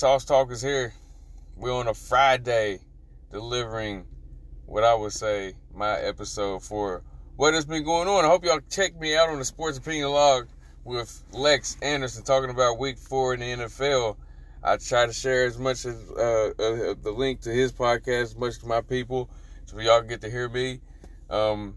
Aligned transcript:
SossTalk 0.00 0.50
is 0.50 0.62
here. 0.62 0.94
We're 1.58 1.74
on 1.74 1.86
a 1.86 1.92
Friday 1.92 2.78
delivering 3.30 4.06
what 4.64 4.82
I 4.82 4.94
would 4.94 5.12
say 5.12 5.52
my 5.74 5.98
episode 5.98 6.62
for 6.62 7.02
what 7.36 7.52
has 7.52 7.66
been 7.66 7.84
going 7.84 8.08
on. 8.08 8.24
I 8.24 8.28
hope 8.28 8.42
y'all 8.42 8.60
check 8.70 8.98
me 8.98 9.14
out 9.14 9.28
on 9.28 9.38
the 9.38 9.44
Sports 9.44 9.76
Opinion 9.76 10.08
Log 10.08 10.48
with 10.84 11.22
Lex 11.32 11.76
Anderson 11.82 12.24
talking 12.24 12.48
about 12.48 12.78
week 12.78 12.96
four 12.96 13.34
in 13.34 13.40
the 13.40 13.66
NFL. 13.66 14.16
I 14.64 14.78
try 14.78 15.04
to 15.04 15.12
share 15.12 15.44
as 15.44 15.58
much 15.58 15.84
as 15.84 16.10
uh, 16.12 16.52
uh, 16.58 16.94
the 17.02 17.12
link 17.14 17.42
to 17.42 17.50
his 17.50 17.70
podcast 17.70 18.22
as 18.22 18.36
much 18.36 18.58
to 18.60 18.66
my 18.66 18.80
people 18.80 19.28
so 19.66 19.78
y'all 19.80 20.00
get 20.00 20.22
to 20.22 20.30
hear 20.30 20.48
me. 20.48 20.80
Um, 21.28 21.76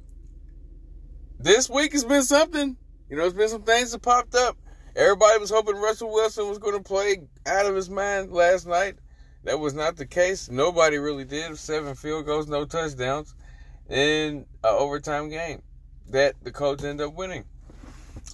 this 1.40 1.70
week 1.70 1.92
has 1.92 2.06
been 2.06 2.24
something. 2.24 2.78
You 3.10 3.18
know, 3.18 3.24
there's 3.24 3.34
been 3.34 3.50
some 3.50 3.64
things 3.64 3.92
that 3.92 4.02
popped 4.02 4.34
up. 4.34 4.58
Everybody 4.96 5.40
was 5.40 5.50
hoping 5.50 5.76
Russell 5.78 6.14
Wilson 6.14 6.48
was 6.48 6.60
going 6.60 6.78
to 6.78 6.84
play 6.84 7.18
out 7.48 7.66
of 7.66 7.76
his 7.76 7.90
mind 7.90 8.32
last 8.32 8.68
night. 8.68 8.96
That 9.44 9.60
was 9.60 9.74
not 9.74 9.96
the 9.96 10.06
case. 10.06 10.52
Nobody 10.52 10.98
really 10.98 11.26
did. 11.26 11.58
Seven 11.58 11.96
field 11.96 12.28
goals, 12.28 12.48
no 12.48 12.64
touchdowns, 12.66 13.34
in 13.90 14.38
an 14.38 14.46
overtime 14.64 15.30
game 15.30 15.64
that 16.10 16.36
the 16.44 16.52
Colts 16.52 16.84
ended 16.84 17.08
up 17.08 17.16
winning. 17.16 17.46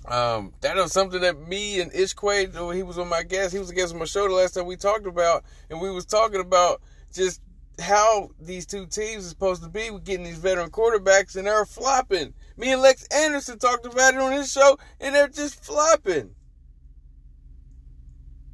Um, 0.05 0.53
that 0.59 0.75
was 0.75 0.91
something 0.91 1.21
that 1.21 1.39
me 1.47 1.79
and 1.79 1.93
Ishquade, 1.93 2.53
he 2.53 2.83
was 2.83 2.97
on 2.97 3.07
my 3.07 3.23
guest, 3.23 3.53
he 3.53 3.59
was 3.59 3.69
a 3.69 3.73
guest 3.73 3.93
on 3.93 3.99
my 3.99 4.05
show 4.05 4.27
the 4.27 4.33
last 4.33 4.53
time 4.53 4.65
we 4.65 4.75
talked 4.75 5.07
about, 5.07 5.45
and 5.69 5.79
we 5.79 5.89
was 5.89 6.05
talking 6.05 6.41
about 6.41 6.81
just 7.13 7.41
how 7.79 8.31
these 8.39 8.65
two 8.65 8.85
teams 8.85 9.25
are 9.25 9.29
supposed 9.29 9.63
to 9.63 9.69
be 9.69 9.89
with 9.91 10.03
getting 10.03 10.25
these 10.25 10.37
veteran 10.37 10.69
quarterbacks, 10.69 11.37
and 11.37 11.47
they're 11.47 11.65
flopping. 11.65 12.33
Me 12.57 12.73
and 12.73 12.81
Lex 12.81 13.07
Anderson 13.07 13.57
talked 13.57 13.85
about 13.85 14.13
it 14.13 14.19
on 14.19 14.33
his 14.33 14.51
show, 14.51 14.77
and 14.99 15.15
they're 15.15 15.29
just 15.29 15.63
flopping. 15.63 16.35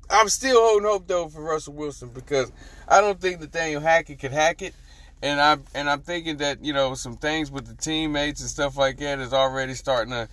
I'm 0.10 0.30
still 0.30 0.60
holding 0.60 0.88
hope 0.88 1.08
though 1.08 1.28
for 1.28 1.42
Russell 1.42 1.74
Wilson 1.74 2.10
because 2.10 2.52
I 2.88 3.02
don't 3.02 3.20
think 3.20 3.40
Nathaniel 3.40 3.82
Hackett 3.82 4.20
can 4.20 4.32
hack 4.32 4.62
it. 4.62 4.74
And 5.22 5.40
I'm 5.42 5.64
and 5.74 5.90
I'm 5.90 6.02
thinking 6.02 6.38
that, 6.38 6.64
you 6.64 6.74
know, 6.74 6.94
some 6.94 7.18
things 7.18 7.50
with 7.50 7.66
the 7.66 7.76
teammates 7.76 8.42
and 8.42 8.50
stuff 8.50 8.78
like 8.78 8.98
that 8.98 9.20
is 9.20 9.34
already 9.34 9.74
starting 9.74 10.12
to 10.12 10.28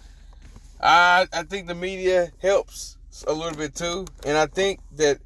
I 0.81 1.27
I 1.33 1.43
think 1.45 1.69
the 1.69 1.75
media 1.75 2.31
helps 2.41 2.97
a 3.27 3.33
little 3.33 3.57
bit 3.57 3.75
too. 3.75 4.07
And 4.27 4.37
I 4.37 4.47
think 4.47 4.81
that 4.97 5.19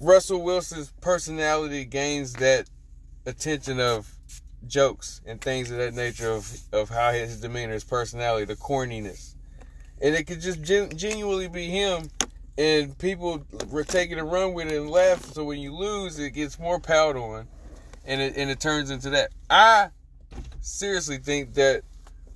Russell 0.00 0.42
Wilson's 0.42 0.92
personality 1.00 1.84
gains 1.84 2.34
that 2.34 2.68
attention 3.24 3.80
of 3.80 4.12
jokes 4.66 5.20
and 5.26 5.40
things 5.40 5.70
of 5.70 5.78
that 5.78 5.94
nature 5.94 6.30
of, 6.30 6.60
of 6.72 6.88
how 6.88 7.12
his 7.12 7.40
demeanor, 7.40 7.72
his 7.72 7.84
personality, 7.84 8.44
the 8.44 8.56
corniness. 8.56 9.34
And 10.00 10.14
it 10.14 10.26
could 10.26 10.40
just 10.40 10.60
gen- 10.62 10.96
genuinely 10.96 11.48
be 11.48 11.66
him, 11.66 12.10
and 12.58 12.96
people 12.98 13.44
were 13.70 13.84
taking 13.84 14.18
a 14.18 14.24
run 14.24 14.54
with 14.54 14.70
it 14.70 14.76
and 14.76 14.90
laugh. 14.90 15.24
So 15.32 15.44
when 15.44 15.58
you 15.58 15.74
lose, 15.74 16.18
it 16.18 16.30
gets 16.30 16.58
more 16.58 16.80
piled 16.80 17.16
on, 17.16 17.46
and 18.04 18.20
it 18.20 18.36
and 18.36 18.50
it 18.50 18.60
turns 18.60 18.90
into 18.90 19.10
that. 19.10 19.30
I 19.50 19.90
seriously 20.60 21.18
think 21.18 21.54
that 21.54 21.82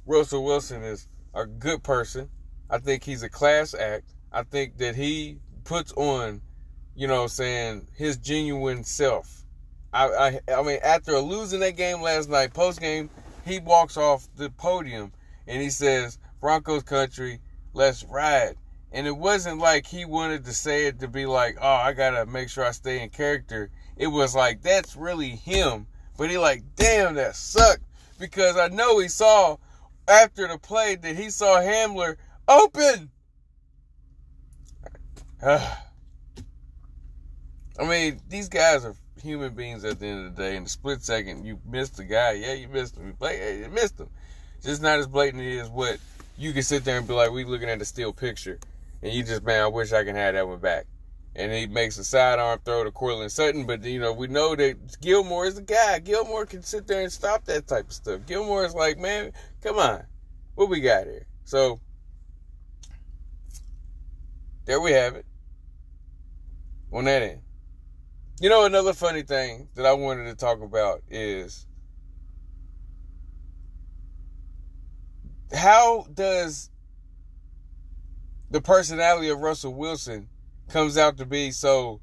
Russell 0.07 0.45
Wilson 0.45 0.83
is 0.83 1.09
a 1.35 1.47
good 1.47 1.83
person. 1.83 2.29
I 2.69 2.79
think 2.79 3.05
he's 3.05 3.23
a 3.23 3.29
class 3.29 3.75
act. 3.75 4.15
I 4.33 4.45
think 4.45 4.79
that 4.79 4.95
he 4.95 5.39
puts 5.65 5.93
on 5.93 6.43
you 7.01 7.07
know, 7.07 7.27
saying 7.27 7.87
his 7.97 8.19
genuine 8.19 8.85
self. 8.85 9.45
I, 9.93 10.07
I, 10.07 10.41
I 10.55 10.63
mean, 10.63 10.79
after 10.85 11.19
losing 11.19 11.61
that 11.61 11.77
game 11.77 12.03
last 12.03 12.29
night, 12.29 12.53
post 12.53 12.79
game, 12.79 13.09
he 13.45 13.59
walks 13.59 13.97
off 13.97 14.29
the 14.37 14.51
podium 14.51 15.13
and 15.47 15.63
he 15.63 15.71
says, 15.71 16.19
"Broncos 16.43 16.83
country, 16.83 17.41
let's 17.73 18.05
ride." 18.05 18.57
And 18.93 19.07
it 19.07 19.17
wasn't 19.17 19.59
like 19.59 19.87
he 19.87 20.05
wanted 20.05 20.45
to 20.47 20.53
say 20.53 20.87
it 20.87 20.99
to 21.01 21.09
be 21.09 21.27
like, 21.27 21.57
"Oh, 21.61 21.69
I 21.69 21.93
gotta 21.93 22.27
make 22.27 22.49
sure 22.49 22.65
I 22.65 22.73
stay 22.73 23.03
in 23.03 23.11
character." 23.11 23.71
It 23.97 24.09
was 24.09 24.35
like 24.35 24.63
that's 24.63 24.97
really 24.97 25.31
him. 25.31 25.87
But 26.17 26.31
he 26.31 26.39
like, 26.39 26.63
damn, 26.77 27.15
that 27.15 27.37
sucked 27.37 27.85
because 28.19 28.57
I 28.57 28.69
know 28.69 28.99
he 28.99 29.09
saw 29.09 29.57
after 30.07 30.47
the 30.49 30.59
play 30.59 30.97
that 30.97 31.17
he 31.17 31.31
saw 31.31 31.61
Hamler 31.61 32.17
open. 32.47 33.11
I 35.47 35.79
mean, 37.79 38.21
these 38.29 38.51
guys 38.51 38.85
are 38.85 38.95
human 39.23 39.55
beings 39.55 39.85
at 39.85 39.99
the 39.99 40.07
end 40.07 40.27
of 40.27 40.37
the 40.37 40.43
day. 40.43 40.57
In 40.57 40.65
the 40.65 40.69
split 40.69 41.03
second, 41.03 41.47
you 41.47 41.59
missed 41.65 41.97
the 41.97 42.05
guy. 42.05 42.33
Yeah, 42.33 42.53
you 42.53 42.69
missed 42.69 42.97
him. 42.97 43.17
You, 43.21 43.29
you 43.31 43.69
missed 43.71 43.99
him. 43.99 44.11
Just 44.63 44.83
not 44.83 44.99
as 44.99 45.07
blatant 45.07 45.43
as 45.43 45.71
what 45.71 45.99
you 46.37 46.53
can 46.53 46.63
sit 46.63 46.85
there 46.85 46.99
and 46.99 47.09
be 47.09 47.15
like, 47.15 47.31
we 47.31 47.45
looking 47.45 47.71
at 47.71 47.81
a 47.81 47.85
still 47.85 48.13
picture. 48.13 48.59
And 49.03 49.13
you 49.13 49.23
just, 49.23 49.43
man, 49.43 49.63
I 49.63 49.67
wish 49.67 49.93
I 49.93 50.05
can 50.05 50.17
have 50.17 50.35
that 50.35 50.47
one 50.47 50.59
back. 50.59 50.87
And 51.37 51.53
he 51.53 51.67
makes 51.67 51.97
a 51.97 52.05
sidearm 52.05 52.59
throw 52.65 52.85
to 52.85 52.91
Courtland 52.91 53.33
Sutton. 53.33 53.65
But, 53.67 53.83
you 53.85 54.01
know, 54.01 54.13
we 54.13 54.27
know 54.27 54.55
that 54.57 55.01
Gilmore 55.01 55.47
is 55.47 55.55
the 55.55 55.63
guy. 55.63 56.01
Gilmore 56.01 56.45
can 56.45 56.63
sit 56.63 56.87
there 56.87 57.03
and 57.03 57.13
stop 57.13 57.45
that 57.47 57.67
type 57.67 57.87
of 57.87 57.93
stuff. 57.93 58.27
Gilmore 58.27 58.65
is 58.65 58.75
like, 58.75 58.99
man, 58.99 59.33
come 59.63 59.79
on. 59.79 60.05
What 60.55 60.69
we 60.69 60.81
got 60.81 61.05
here? 61.07 61.27
So, 61.45 61.81
there 64.67 64.81
we 64.81 64.93
have 64.93 65.17
it. 65.17 65.27
On 66.93 67.05
that 67.05 67.23
end. 67.23 67.41
You 68.41 68.49
know, 68.49 68.65
another 68.65 68.93
funny 68.93 69.23
thing 69.23 69.69
that 69.75 69.87
I 69.87 69.93
wanted 69.93 70.25
to 70.25 70.35
talk 70.35 70.63
about 70.63 71.03
is 71.09 71.67
how 75.53 76.07
does 76.15 76.70
the 78.51 78.61
personality 78.61 79.29
of 79.29 79.41
Russell 79.41 79.75
Wilson 79.75 80.29
comes 80.69 80.97
out 80.99 81.17
to 81.19 81.27
be 81.27 81.51
so 81.51 82.01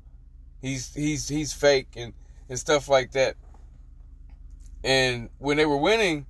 he's 0.61 0.93
he's 0.93 1.27
he's 1.27 1.53
fake 1.53 1.89
and 1.95 2.13
and 2.49 2.57
stuff 2.57 2.87
like 2.87 3.11
that. 3.11 3.35
And 4.83 5.29
when 5.39 5.57
they 5.57 5.65
were 5.65 5.77
winning, 5.77 6.25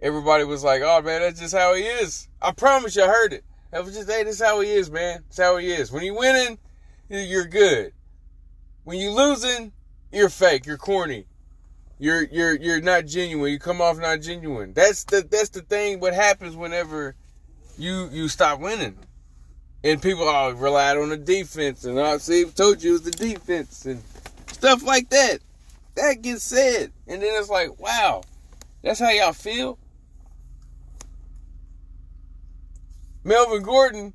everybody 0.00 0.44
was 0.44 0.62
like, 0.62 0.82
"Oh 0.82 1.02
man, 1.02 1.20
that's 1.20 1.40
just 1.40 1.54
how 1.54 1.74
he 1.74 1.82
is." 1.82 2.28
I 2.40 2.52
promise 2.52 2.94
you, 2.96 3.02
I 3.02 3.08
heard 3.08 3.32
it. 3.32 3.44
That 3.72 3.84
was 3.84 3.94
just, 3.94 4.10
"Hey, 4.10 4.22
this 4.22 4.36
is 4.40 4.46
how 4.46 4.60
he 4.60 4.70
is, 4.70 4.90
man. 4.90 5.24
That's 5.24 5.38
how 5.38 5.56
he 5.56 5.72
is." 5.72 5.90
When 5.90 6.04
you're 6.04 6.18
winning, 6.18 6.58
you're 7.08 7.46
good. 7.46 7.92
When 8.84 8.98
you're 8.98 9.12
losing, 9.12 9.72
you're 10.12 10.28
fake. 10.28 10.66
You're 10.66 10.78
corny. 10.78 11.26
You're 11.98 12.24
you're 12.24 12.56
you're 12.56 12.80
not 12.80 13.06
genuine. 13.06 13.52
You 13.52 13.58
come 13.58 13.80
off 13.80 13.98
not 13.98 14.20
genuine. 14.20 14.72
That's 14.74 15.04
the 15.04 15.26
that's 15.28 15.48
the 15.48 15.62
thing. 15.62 15.98
What 15.98 16.14
happens 16.14 16.54
whenever 16.54 17.16
you 17.78 18.08
you 18.12 18.28
stop 18.28 18.60
winning, 18.60 18.96
and 19.86 20.02
people 20.02 20.28
all 20.28 20.52
relied 20.52 20.96
on 20.96 21.10
the 21.10 21.16
defense, 21.16 21.84
and 21.84 22.00
I 22.00 22.18
see 22.18 22.44
told 22.44 22.82
you 22.82 22.90
it 22.90 22.92
was 22.92 23.02
the 23.02 23.10
defense 23.12 23.84
and 23.84 24.02
stuff 24.50 24.82
like 24.82 25.10
that. 25.10 25.38
That 25.94 26.22
gets 26.22 26.42
said, 26.42 26.90
and 27.06 27.22
then 27.22 27.30
it's 27.34 27.48
like, 27.48 27.78
wow, 27.78 28.22
that's 28.82 28.98
how 28.98 29.10
y'all 29.10 29.32
feel. 29.32 29.78
Melvin 33.22 33.62
Gordon 33.62 34.12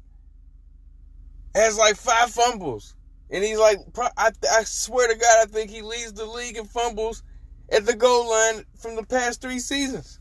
has 1.55 1.77
like 1.77 1.95
five 1.95 2.29
fumbles. 2.29 2.95
And 3.29 3.43
he's 3.43 3.57
like, 3.57 3.77
I, 4.17 4.31
I 4.51 4.63
swear 4.63 5.07
to 5.07 5.15
God, 5.15 5.37
I 5.41 5.45
think 5.45 5.71
he 5.71 5.81
leads 5.81 6.13
the 6.13 6.25
league 6.25 6.57
in 6.57 6.65
fumbles 6.65 7.23
at 7.71 7.85
the 7.85 7.95
goal 7.95 8.29
line 8.29 8.65
from 8.77 8.97
the 8.97 9.03
past 9.03 9.41
three 9.41 9.59
seasons. 9.59 10.19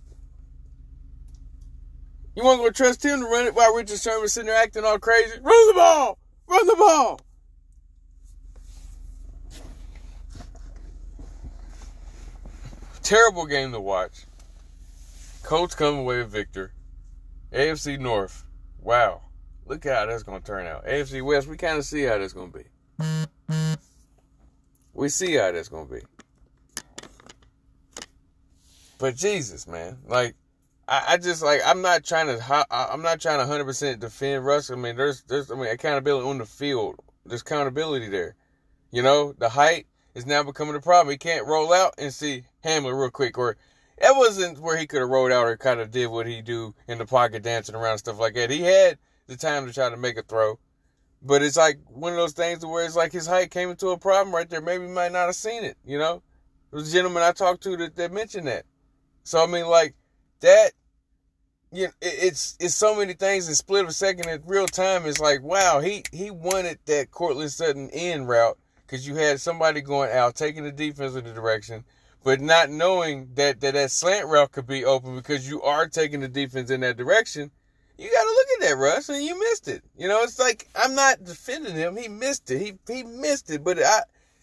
You 2.35 2.45
want 2.45 2.61
to 2.61 2.65
go 2.65 2.71
trust 2.71 3.05
him 3.05 3.21
to 3.21 3.27
run 3.27 3.47
it 3.47 3.55
while 3.55 3.75
Richard 3.75 3.99
Sherman's 3.99 4.33
sitting 4.33 4.47
there 4.47 4.57
acting 4.57 4.85
all 4.85 4.99
crazy? 4.99 5.39
Run 5.43 5.69
the 5.69 5.75
ball! 5.75 6.19
Run 6.47 6.67
the 6.67 6.77
ball! 6.77 7.21
Terrible 13.03 13.47
game 13.47 13.73
to 13.73 13.81
watch. 13.81 14.27
Colts 15.43 15.75
come 15.75 15.99
away 15.99 16.19
with 16.19 16.31
victor. 16.31 16.73
AFC 17.53 17.99
North. 17.99 18.45
Wow. 18.81 19.23
Look 19.67 19.85
how 19.85 20.07
that's 20.07 20.23
going 20.23 20.41
to 20.41 20.47
turn 20.47 20.67
out. 20.67 20.87
AFC 20.87 21.23
West, 21.23 21.49
we 21.49 21.57
kind 21.57 21.79
of 21.79 21.85
see 21.85 22.03
how 22.03 22.19
that's 22.19 22.33
going 22.33 22.53
to 22.53 22.59
be. 22.59 22.65
We 24.93 25.09
see 25.09 25.35
how 25.35 25.51
that's 25.53 25.69
gonna 25.69 25.87
be. 25.87 26.01
But 28.99 29.17
Jesus, 29.17 29.67
man, 29.67 29.99
like 30.07 30.35
I, 30.91 31.05
I 31.11 31.17
just 31.19 31.43
like 31.43 31.61
I'm 31.65 31.81
not 31.83 32.05
trying 32.05 32.27
to 32.27 32.67
I'm 32.69 33.03
not 33.03 33.21
trying 33.21 33.39
to 33.39 33.45
100 33.45 33.65
percent 33.65 34.01
defend 34.01 34.45
Russ. 34.45 34.71
I 34.71 34.75
mean, 34.75 34.97
there's 34.97 35.23
there's 35.23 35.51
I 35.51 35.55
mean 35.55 35.69
accountability 35.69 36.29
on 36.29 36.39
the 36.39 36.45
field. 36.45 36.97
There's 37.25 37.43
accountability 37.43 38.09
there. 38.09 38.35
You 38.91 39.03
know, 39.03 39.33
the 39.39 39.49
height 39.49 39.87
is 40.17 40.27
now 40.27 40.43
becoming 40.43 40.75
a 40.75 40.81
problem. 40.81 41.13
He 41.13 41.17
can't 41.17 41.47
roll 41.47 41.73
out 41.73 41.95
and 41.97 42.13
see 42.13 42.43
Hamler 42.65 42.99
real 43.01 43.11
quick, 43.11 43.39
or 43.39 43.57
that 44.01 44.17
wasn't 44.17 44.59
where 44.59 44.77
he 44.77 44.89
could 44.89 45.01
have 45.01 45.09
rolled 45.09 45.31
out 45.31 45.47
or 45.47 45.57
kind 45.57 45.79
of 45.79 45.93
did 45.93 46.09
what 46.09 46.27
he 46.27 46.43
do 46.43 46.75
in 46.89 46.99
the 46.99 47.07
pocket, 47.07 47.45
dancing 47.45 47.77
around 47.77 47.99
stuff 47.99 48.19
like 48.19 48.35
that. 48.35 48.51
He 48.51 48.63
had 48.63 48.99
the 49.29 49.37
time 49.37 49.67
to 49.67 49.73
try 49.73 49.89
to 49.89 49.97
make 49.97 50.19
a 50.19 50.23
throw. 50.23 50.59
But 51.23 51.43
it's 51.43 51.57
like 51.57 51.79
one 51.87 52.13
of 52.13 52.19
those 52.19 52.33
things 52.33 52.65
where 52.65 52.85
it's 52.85 52.97
like 52.97 53.13
his 53.13 53.27
height 53.27 53.51
came 53.51 53.71
into 53.71 53.89
a 53.89 53.99
problem 53.99 54.35
right 54.35 54.49
there. 54.49 54.63
Maybe 54.63 54.87
he 54.87 54.91
might 54.91 55.13
not 55.13 55.27
have 55.27 55.35
seen 55.35 55.65
it, 55.65 55.77
you 55.85 55.99
know? 55.99 56.23
There 56.71 56.81
was 56.81 56.89
a 56.89 56.93
gentleman 56.93 57.23
I 57.23 57.33
talked 57.33 57.63
to 57.65 57.77
that, 57.77 57.95
that 57.97 58.11
mentioned 58.11 58.47
that. 58.47 58.65
So, 59.23 59.45
I 59.45 59.47
mean, 59.47 59.67
like, 59.67 59.95
that 60.41 60.73
you 61.73 61.87
know, 61.87 61.93
it's 62.03 62.57
it's 62.59 62.75
so 62.75 62.97
many 62.97 63.13
things 63.13 63.49
in 63.49 63.55
split 63.55 63.85
of 63.85 63.91
a 63.91 63.93
second 63.93 64.27
at 64.29 64.43
real 64.47 64.67
time. 64.67 65.07
It's 65.07 65.21
like 65.21 65.43
wow, 65.43 65.81
he 65.81 66.03
he 66.13 66.31
wanted 66.31 66.79
that 66.87 67.11
Courtland 67.11 67.53
Sutton 67.53 67.89
in 67.91 68.27
route 68.27 68.59
because 68.87 69.07
you 69.07 69.15
had 69.15 69.41
somebody 69.41 69.81
going 69.81 70.11
out 70.11 70.35
taking 70.35 70.65
the 70.65 70.73
defense 70.73 71.15
in 71.15 71.25
the 71.25 71.33
direction, 71.33 71.85
but 72.25 72.41
not 72.41 72.71
knowing 72.71 73.31
that, 73.35 73.61
that 73.61 73.75
that 73.75 73.91
slant 73.93 74.27
route 74.27 74.51
could 74.51 74.67
be 74.67 74.85
open 74.85 75.15
because 75.15 75.49
you 75.49 75.63
are 75.63 75.87
taking 75.87 76.21
the 76.21 76.29
defense 76.29 76.71
in 76.71 76.81
that 76.81 76.97
direction. 76.97 77.53
You 77.97 78.11
got 78.11 78.23
to 78.23 78.31
look 78.31 78.47
at 78.57 78.69
that, 78.69 78.79
Russ, 78.79 79.09
and 79.11 79.23
you 79.23 79.39
missed 79.39 79.69
it. 79.69 79.85
You 79.97 80.09
know, 80.09 80.23
it's 80.23 80.39
like 80.39 80.69
I'm 80.75 80.95
not 80.95 81.23
defending 81.23 81.77
him. 81.77 81.97
He 81.97 82.09
missed 82.09 82.51
it. 82.51 82.59
He 82.59 82.93
he 82.93 83.05
missed 83.05 83.51
it, 83.51 83.63
but 83.63 83.79
I 83.79 84.01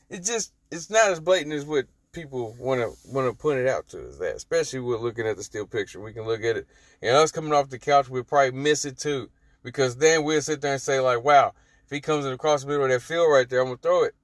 it 0.09 0.23
just 0.23 0.53
it's 0.71 0.89
not 0.89 1.09
as 1.09 1.19
blatant 1.19 1.53
as 1.53 1.65
what 1.65 1.87
people 2.17 2.55
want 2.57 2.81
to 2.81 2.91
want 3.11 3.27
to 3.27 3.33
point 3.33 3.59
it 3.59 3.67
out 3.67 3.87
to 3.89 4.07
us 4.07 4.17
that, 4.17 4.35
especially 4.35 4.79
with 4.79 5.01
looking 5.01 5.27
at 5.27 5.37
the 5.37 5.43
still 5.43 5.67
picture. 5.67 6.01
We 6.01 6.13
can 6.13 6.25
look 6.25 6.43
at 6.43 6.57
it, 6.57 6.67
and 7.01 7.15
us 7.15 7.31
coming 7.31 7.53
off 7.53 7.69
the 7.69 7.77
couch, 7.77 8.09
we'll 8.09 8.23
probably 8.23 8.51
miss 8.59 8.85
it 8.85 8.97
too, 8.97 9.29
because 9.63 9.97
then 9.97 10.23
we'll 10.23 10.41
sit 10.41 10.61
there 10.61 10.73
and 10.73 10.81
say 10.81 10.99
like, 10.99 11.23
"Wow, 11.23 11.53
if 11.85 11.91
he 11.91 12.01
comes 12.01 12.25
in 12.25 12.33
across 12.33 12.61
the 12.61 12.67
middle 12.67 12.85
of 12.85 12.89
that 12.89 13.01
field 13.01 13.31
right 13.31 13.47
there, 13.47 13.61
I'm 13.61 13.67
gonna 13.67 13.77
throw 13.77 14.03
it." 14.03 14.15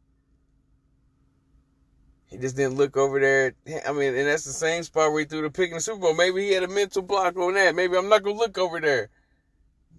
He 2.25 2.38
just 2.40 2.56
didn't 2.56 2.78
look 2.78 2.98
over 2.98 3.19
there. 3.19 3.54
I 3.88 3.92
mean, 3.92 4.16
and 4.16 4.28
that's 4.28 4.45
the 4.45 4.54
same 4.54 4.81
spot 4.81 5.12
where 5.12 5.19
he 5.19 5.25
threw 5.25 5.44
the 5.44 5.51
pick 5.51 5.69
in 5.69 5.75
the 5.75 5.81
Super 5.81 6.00
Bowl. 6.00 6.16
Maybe 6.16 6.48
he 6.48 6.54
had 6.54 6.63
a 6.63 6.68
mental 6.68 7.04
block 7.04 7.38
on 7.38 7.54
that. 7.54 7.75
Maybe 7.75 7.95
I'm 7.95 8.10
not 8.10 8.24
gonna 8.24 8.38
look 8.38 8.57
over 8.57 8.80
there. 8.80 9.10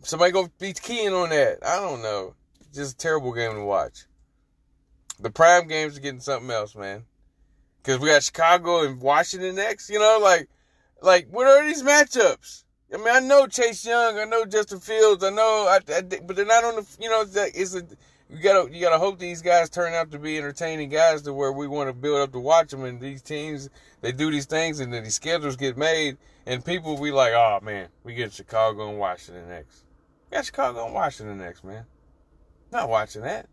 Somebody 0.02 0.32
gonna 0.32 0.50
be 0.58 0.72
keying 0.72 1.12
on 1.12 1.30
that. 1.30 1.58
I 1.64 1.76
don't 1.76 2.02
know. 2.02 2.34
Just 2.72 2.94
a 2.94 2.96
terrible 2.96 3.32
game 3.32 3.52
to 3.54 3.64
watch. 3.64 4.06
The 5.20 5.30
prime 5.30 5.68
games 5.68 5.96
are 5.96 6.00
getting 6.00 6.18
something 6.18 6.50
else, 6.50 6.74
man. 6.74 7.04
Cause 7.84 7.98
we 7.98 8.08
got 8.08 8.22
Chicago 8.22 8.82
and 8.82 8.98
Washington 8.98 9.56
next. 9.56 9.90
You 9.90 9.98
know, 9.98 10.18
like, 10.20 10.48
like 11.02 11.28
what 11.30 11.46
are 11.46 11.64
these 11.66 11.82
matchups? 11.82 12.64
I 12.92 12.96
mean, 12.96 13.08
I 13.10 13.20
know 13.20 13.46
Chase 13.46 13.84
Young, 13.84 14.18
I 14.18 14.24
know 14.24 14.46
Justin 14.46 14.80
Fields, 14.80 15.22
I 15.22 15.30
know, 15.30 15.66
I, 15.68 15.80
I, 15.92 16.00
but 16.00 16.34
they're 16.34 16.46
not 16.46 16.64
on 16.64 16.76
the. 16.76 16.96
You 16.98 17.10
know, 17.10 17.24
it's 17.26 17.74
a 17.74 17.82
you 18.30 18.42
gotta 18.42 18.72
you 18.72 18.80
gotta 18.80 18.98
hope 18.98 19.18
these 19.18 19.42
guys 19.42 19.68
turn 19.68 19.92
out 19.92 20.10
to 20.12 20.18
be 20.18 20.38
entertaining 20.38 20.88
guys 20.88 21.22
to 21.22 21.34
where 21.34 21.52
we 21.52 21.66
want 21.66 21.90
to 21.90 21.92
build 21.92 22.20
up 22.20 22.32
to 22.32 22.40
watch 22.40 22.70
them. 22.70 22.84
And 22.84 23.00
these 23.00 23.20
teams 23.20 23.68
they 24.00 24.12
do 24.12 24.30
these 24.30 24.46
things, 24.46 24.80
and 24.80 24.92
then 24.92 25.04
these 25.04 25.14
schedules 25.14 25.56
get 25.56 25.76
made, 25.76 26.16
and 26.46 26.64
people 26.64 26.96
be 27.00 27.10
like, 27.10 27.32
oh 27.34 27.60
man, 27.62 27.88
we 28.02 28.14
get 28.14 28.32
Chicago 28.32 28.88
and 28.88 28.98
Washington 28.98 29.46
next. 29.48 29.84
We 30.30 30.36
got 30.36 30.46
Chicago 30.46 30.86
and 30.86 30.94
Washington 30.94 31.36
next, 31.36 31.64
man. 31.64 31.84
Not 32.72 32.88
watching 32.88 33.22
that. 33.22 33.46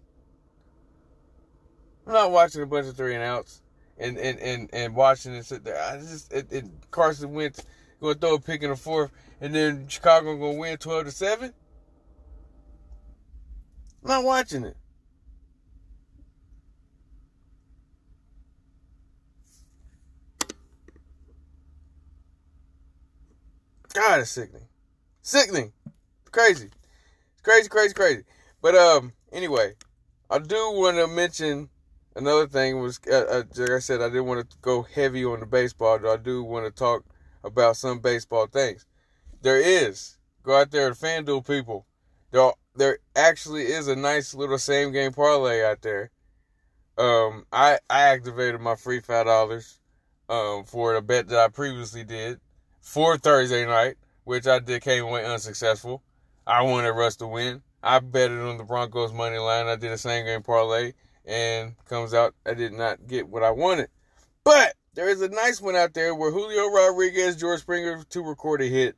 I'm 2.08 2.14
not 2.14 2.32
watching 2.32 2.62
a 2.62 2.66
bunch 2.66 2.88
of 2.88 2.96
three 2.96 3.14
and 3.14 3.24
outs 3.24 3.62
and 4.02 4.18
and 4.18 4.40
and, 4.40 4.70
and 4.74 4.96
watching 4.96 5.34
it 5.34 5.46
sit 5.46 5.64
there. 5.64 5.82
I 5.82 5.98
just 5.98 6.34
it, 6.34 6.52
it 6.52 6.66
Carson 6.90 7.34
Wentz 7.34 7.64
gonna 8.02 8.16
throw 8.16 8.36
a 8.36 8.40
pick 8.40 8.64
in 8.64 8.70
the 8.70 8.76
fourth, 8.76 9.12
and 9.40 9.54
then 9.54 9.88
Chicago 9.88 10.36
gonna 10.36 10.58
win 10.58 10.78
twelve 10.78 11.06
to 11.06 11.12
seven. 11.12 11.54
I'm 14.04 14.10
not 14.10 14.24
watching 14.24 14.66
it. 14.66 14.76
God, 23.94 24.22
it's 24.22 24.32
sickening. 24.32 24.68
Sickening. 25.22 25.74
Crazy. 26.32 26.70
Crazy, 27.44 27.70
crazy, 27.70 27.94
crazy. 27.94 28.24
But 28.62 28.76
um, 28.76 29.14
anyway, 29.32 29.74
I 30.30 30.40
do 30.40 30.56
want 30.74 30.98
to 30.98 31.08
mention 31.08 31.70
another 32.16 32.48
thing 32.48 32.82
was, 32.82 33.00
uh, 33.10 33.16
uh, 33.16 33.44
like 33.56 33.72
I 33.72 33.80
said, 33.80 34.02
I 34.02 34.10
didn't 34.10 34.26
want 34.26 34.50
to 34.50 34.58
go 34.62 34.82
heavy 34.84 35.26
on 35.26 35.40
the 35.40 35.46
baseball. 35.46 36.00
Though 36.00 36.14
I 36.14 36.18
do 36.18 36.44
want 36.44 36.66
to 36.66 36.72
talk 36.72 37.06
about 37.44 37.78
some 37.78 38.00
baseball 38.00 38.48
things. 38.48 38.86
There 39.42 39.60
is 39.60 40.18
go 40.44 40.60
out 40.60 40.72
there, 40.72 40.88
and 40.88 40.96
FanDuel 40.96 41.46
people. 41.46 41.86
There, 42.32 42.54
there 42.76 43.00
actually 43.16 43.64
is 43.64 43.88
a 43.88 43.96
nice 43.96 44.34
little 44.34 44.58
same 44.58 44.92
game 44.92 45.14
parlay 45.14 45.64
out 45.64 45.82
there. 45.82 46.12
Um, 46.98 47.46
I 47.52 47.80
I 47.90 48.02
activated 48.02 48.62
my 48.62 48.76
free 48.76 49.00
five 49.00 49.26
dollars 49.26 49.80
um 50.30 50.66
for 50.66 50.96
a 50.96 51.02
bet 51.02 51.28
that 51.30 51.40
I 51.40 51.48
previously 51.48 52.04
did 52.04 52.40
for 52.82 53.18
Thursday 53.18 53.66
night, 53.66 53.96
which 54.24 54.48
I 54.48 54.60
did 54.60 54.82
came 54.82 55.06
away 55.06 55.26
unsuccessful. 55.26 56.04
I 56.46 56.62
wanted 56.64 56.92
Russ 56.92 57.16
to 57.18 57.28
win. 57.28 57.62
I 57.84 58.00
betted 58.00 58.40
on 58.40 58.58
the 58.58 58.64
Broncos 58.64 59.14
money 59.14 59.38
line. 59.38 59.68
I 59.68 59.76
did 59.76 59.92
a 59.92 59.98
same 59.98 60.26
game 60.26 60.44
parlay, 60.44 60.94
and 61.32 61.76
comes 61.86 62.14
out 62.14 62.36
I 62.46 62.54
did 62.54 62.74
not 62.74 63.08
get 63.08 63.30
what 63.30 63.44
I 63.44 63.52
wanted. 63.52 63.90
But 64.44 64.76
there 64.94 65.10
is 65.10 65.22
a 65.22 65.30
nice 65.30 65.62
one 65.62 65.76
out 65.76 65.94
there 65.94 66.14
where 66.14 66.32
Julio 66.32 66.68
Rodriguez, 66.68 67.38
George 67.38 67.62
Springer 67.62 68.04
to 68.10 68.22
record 68.22 68.62
a 68.62 68.66
hit. 68.66 68.98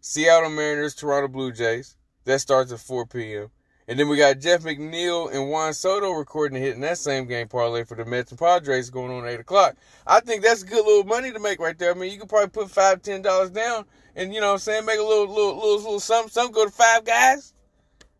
Seattle 0.00 0.50
Mariners, 0.50 0.94
Toronto 0.94 1.28
Blue 1.28 1.50
Jays. 1.50 1.96
That 2.24 2.40
starts 2.40 2.70
at 2.72 2.80
4 2.80 3.06
p.m. 3.06 3.50
And 3.88 3.98
then 3.98 4.08
we 4.08 4.16
got 4.16 4.38
Jeff 4.38 4.62
McNeil 4.62 5.32
and 5.34 5.50
Juan 5.50 5.74
Soto 5.74 6.12
recording 6.12 6.56
a 6.56 6.60
hit 6.60 6.74
in 6.74 6.80
that 6.82 6.96
same 6.96 7.26
game 7.26 7.48
parlay 7.48 7.84
for 7.84 7.96
the 7.96 8.04
Mets 8.04 8.30
and 8.30 8.38
Padres 8.38 8.88
going 8.88 9.10
on 9.10 9.26
8 9.26 9.40
o'clock. 9.40 9.76
I 10.06 10.20
think 10.20 10.42
that's 10.42 10.62
a 10.62 10.66
good 10.66 10.86
little 10.86 11.04
money 11.04 11.32
to 11.32 11.40
make 11.40 11.58
right 11.58 11.76
there. 11.76 11.90
I 11.90 11.94
mean, 11.94 12.12
you 12.12 12.18
could 12.18 12.28
probably 12.28 12.48
put 12.48 12.70
five, 12.70 13.02
ten 13.02 13.20
dollars 13.20 13.50
down 13.50 13.84
and, 14.16 14.32
you 14.32 14.40
know 14.40 14.48
what 14.48 14.52
I'm 14.54 14.58
saying, 14.60 14.86
make 14.86 14.98
a 14.98 15.02
little, 15.02 15.26
little, 15.26 15.54
little, 15.56 15.76
little 15.76 16.00
something, 16.00 16.30
something. 16.30 16.54
Go 16.54 16.64
to 16.64 16.70
five 16.70 17.04
guys. 17.04 17.52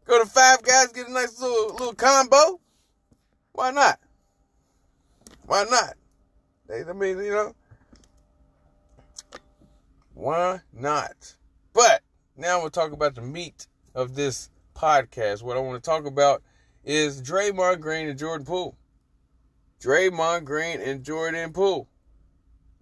Go 0.05 0.23
to 0.23 0.29
five 0.29 0.63
guys, 0.63 0.89
get 0.89 1.09
a 1.09 1.13
nice 1.13 1.41
little, 1.41 1.75
little 1.75 1.95
combo. 1.95 2.61
Why 3.55 3.71
not? 3.71 4.01
Why 5.47 5.65
not? 5.71 5.95
I 6.69 6.93
mean, 6.93 7.19
you 7.19 7.31
know, 7.31 7.55
why 10.15 10.61
not? 10.73 11.37
But 11.73 12.03
now 12.37 12.61
we'll 12.61 12.71
talk 12.71 12.91
about 12.91 13.15
the 13.15 13.23
meat 13.23 13.69
of 13.95 14.17
this 14.17 14.51
podcast. 14.75 15.43
What 15.43 15.57
I 15.57 15.61
want 15.61 15.83
to 15.83 15.89
talk 15.89 16.05
about 16.05 16.43
is 16.85 17.23
Draymond 17.23 17.81
Green 17.81 18.09
and 18.09 18.19
Jordan 18.19 18.45
Poole. 18.45 18.77
Draymond 19.81 20.45
Green 20.45 20.81
and 20.81 21.05
Jordan 21.05 21.53
Poole. 21.53 21.87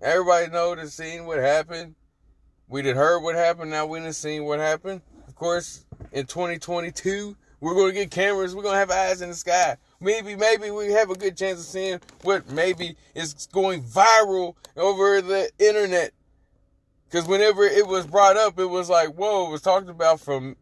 Everybody 0.01 0.51
know 0.51 0.75
the 0.75 0.89
scene 0.89 1.27
what 1.27 1.39
happened. 1.39 1.97
We 2.67 2.81
did 2.81 2.97
heard 2.97 3.21
what 3.21 3.35
happened. 3.35 3.71
Now 3.71 3.85
we 3.85 3.99
didn't 3.99 4.15
seen 4.15 4.45
what 4.45 4.59
happened. 4.59 5.03
Of 5.29 5.35
course, 5.35 5.85
in 6.13 6.25
2022, 6.25 7.37
we're 7.61 7.75
going 7.75 7.89
to 7.89 8.01
get 8.01 8.11
cameras. 8.11 8.57
We're 8.57 8.63
going 8.63 8.75
to 8.75 8.79
have 8.79 8.91
eyes 8.91 9.21
in 9.21 9.29
the 9.29 9.35
sky 9.35 9.77
maybe 10.03 10.37
maybe 10.37 10.71
we 10.71 10.93
have 10.93 11.11
a 11.11 11.15
good 11.15 11.37
chance 11.37 11.61
of 11.61 11.67
seeing 11.67 12.01
what 12.23 12.51
maybe 12.51 12.97
is 13.15 13.49
going 13.53 13.83
viral 13.83 14.57
over 14.77 15.23
the 15.23 15.51
internet. 15.59 16.13
Because 17.05 17.27
whenever 17.29 17.65
it 17.65 17.87
was 17.87 18.07
brought 18.07 18.37
up, 18.37 18.59
it 18.59 18.67
was 18.67 18.89
like, 18.89 19.11
whoa, 19.15 19.47
it 19.47 19.51
was 19.51 19.63
talked 19.63 19.89
about 19.89 20.21
from 20.21 20.57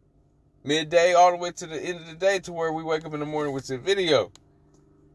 midday 0.63 1.13
all 1.13 1.31
the 1.31 1.37
way 1.37 1.51
to 1.51 1.65
the 1.65 1.81
end 1.81 1.99
of 1.99 2.07
the 2.07 2.15
day 2.15 2.39
to 2.39 2.53
where 2.53 2.71
we 2.71 2.83
wake 2.83 3.05
up 3.05 3.13
in 3.13 3.19
the 3.19 3.25
morning 3.25 3.53
with 3.53 3.67
the 3.67 3.77
video. 3.77 4.31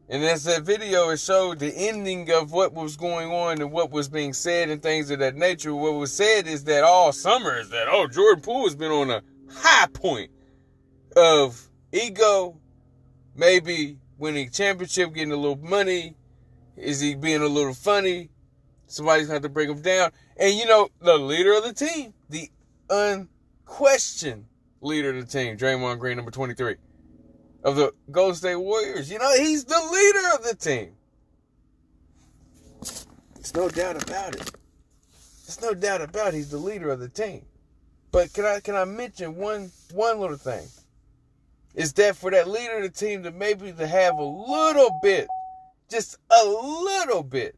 And 0.09 0.23
as 0.23 0.45
that 0.45 0.63
video, 0.63 1.09
it 1.09 1.19
showed 1.19 1.59
the 1.59 1.73
ending 1.75 2.31
of 2.31 2.53
what 2.53 2.73
was 2.73 2.95
going 2.95 3.29
on 3.29 3.61
and 3.61 3.71
what 3.71 3.91
was 3.91 4.07
being 4.07 4.31
said 4.33 4.69
and 4.69 4.81
things 4.81 5.11
of 5.11 5.19
that 5.19 5.35
nature. 5.35 5.75
What 5.75 5.95
was 5.95 6.13
said 6.13 6.47
is 6.47 6.63
that 6.63 6.83
all 6.83 7.11
summer 7.11 7.59
is 7.59 7.69
that, 7.69 7.87
oh, 7.89 8.07
Jordan 8.07 8.41
Poole 8.41 8.63
has 8.63 8.75
been 8.75 8.91
on 8.91 9.11
a 9.11 9.21
high 9.53 9.87
point 9.87 10.31
of 11.17 11.67
ego, 11.91 12.57
maybe 13.35 13.97
winning 14.17 14.49
championship, 14.51 15.13
getting 15.13 15.31
a 15.31 15.37
little 15.37 15.57
money? 15.57 16.15
Is 16.75 16.99
he 16.99 17.15
being 17.15 17.41
a 17.41 17.47
little 17.47 17.73
funny? 17.73 18.29
Somebody's 18.87 19.27
to 19.27 19.33
have 19.33 19.41
to 19.41 19.49
bring 19.49 19.69
him 19.69 19.81
down. 19.81 20.11
And 20.37 20.53
you 20.53 20.65
know, 20.65 20.89
the 21.01 21.17
leader 21.17 21.53
of 21.53 21.63
the 21.63 21.73
team, 21.73 22.13
the 22.29 22.49
unquestioned 22.89 24.45
leader 24.81 25.09
of 25.09 25.15
the 25.15 25.25
team, 25.25 25.57
Draymond 25.57 25.99
Green, 25.99 26.17
number 26.17 26.31
23 26.31 26.75
of 27.63 27.75
the 27.75 27.93
Golden 28.11 28.35
State 28.35 28.55
Warriors. 28.55 29.11
You 29.11 29.19
know, 29.19 29.35
he's 29.35 29.65
the 29.65 29.89
leader 29.91 30.35
of 30.35 30.43
the 30.43 30.55
team. 30.55 30.93
There's 33.35 33.55
no 33.55 33.69
doubt 33.69 34.01
about 34.03 34.35
it. 34.35 34.51
There's 35.45 35.61
no 35.61 35.73
doubt 35.73 36.01
about 36.01 36.29
it. 36.29 36.35
he's 36.35 36.51
the 36.51 36.57
leader 36.57 36.89
of 36.89 36.99
the 36.99 37.09
team. 37.09 37.45
But 38.11 38.33
can 38.33 38.45
I 38.45 38.59
can 38.59 38.75
I 38.75 38.85
mention 38.85 39.35
one 39.35 39.71
one 39.93 40.19
little 40.19 40.37
thing? 40.37 40.67
Is 41.77 41.93
that 41.93 42.15
for 42.15 42.31
that 42.31 42.47
leader 42.49 42.77
of 42.77 42.83
the 42.83 42.89
team 42.89 43.21
to 43.21 43.31
maybe 43.31 43.71
to 43.71 43.87
have 43.87 44.17
a 44.17 44.23
little 44.23 44.89
bit, 45.01 45.27
just 45.89 46.17
a 46.31 46.45
little 46.47 47.21
bit 47.21 47.55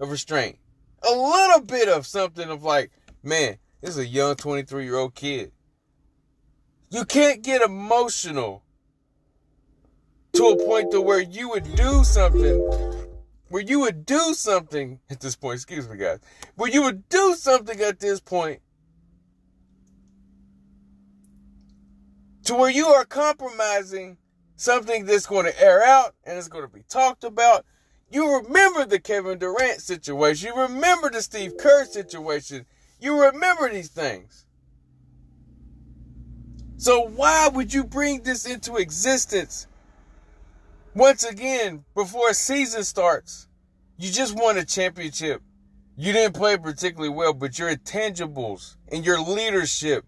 of 0.00 0.10
restraint, 0.10 0.58
a 1.06 1.14
little 1.14 1.60
bit 1.60 1.86
of 1.86 2.06
something 2.06 2.48
of 2.48 2.64
like, 2.64 2.90
man, 3.22 3.58
this 3.82 3.90
is 3.90 3.98
a 3.98 4.06
young 4.06 4.36
23 4.36 4.84
year 4.84 4.96
old 4.96 5.14
kid. 5.14 5.52
You 6.90 7.04
can't 7.04 7.42
get 7.42 7.60
emotional 7.60 8.64
to 10.32 10.44
a 10.44 10.64
point 10.64 10.90
to 10.92 11.02
where 11.02 11.20
you 11.20 11.50
would 11.50 11.74
do 11.76 12.04
something, 12.04 12.58
where 13.50 13.62
you 13.62 13.80
would 13.80 14.06
do 14.06 14.32
something 14.32 14.98
at 15.10 15.20
this 15.20 15.36
point, 15.36 15.56
excuse 15.56 15.86
me 15.86 15.98
guys, 15.98 16.20
where 16.54 16.70
you 16.70 16.82
would 16.82 17.06
do 17.10 17.34
something 17.34 17.78
at 17.82 18.00
this 18.00 18.18
point 18.18 18.62
to 22.44 22.54
where 22.54 22.70
you 22.70 22.86
are 22.86 23.04
compromising 23.04 24.18
something 24.56 25.06
that's 25.06 25.26
going 25.26 25.46
to 25.46 25.62
air 25.62 25.82
out 25.82 26.14
and 26.24 26.38
it's 26.38 26.48
going 26.48 26.64
to 26.64 26.72
be 26.72 26.82
talked 26.88 27.24
about. 27.24 27.64
You 28.10 28.40
remember 28.40 28.84
the 28.84 28.98
Kevin 28.98 29.38
Durant 29.38 29.80
situation. 29.80 30.48
You 30.54 30.62
remember 30.62 31.10
the 31.10 31.22
Steve 31.22 31.56
Kerr 31.58 31.84
situation. 31.84 32.66
You 33.00 33.22
remember 33.24 33.70
these 33.70 33.88
things. 33.88 34.46
So 36.76 37.06
why 37.06 37.48
would 37.48 37.72
you 37.72 37.84
bring 37.84 38.22
this 38.22 38.44
into 38.44 38.76
existence? 38.76 39.68
Once 40.94 41.24
again, 41.24 41.84
before 41.94 42.30
a 42.30 42.34
season 42.34 42.84
starts, 42.84 43.48
you 43.96 44.10
just 44.10 44.36
won 44.36 44.58
a 44.58 44.64
championship. 44.64 45.40
You 45.96 46.12
didn't 46.12 46.34
play 46.34 46.56
particularly 46.56 47.08
well, 47.08 47.32
but 47.32 47.58
your 47.58 47.74
intangibles 47.74 48.76
and 48.90 49.06
your 49.06 49.20
leadership 49.20 50.04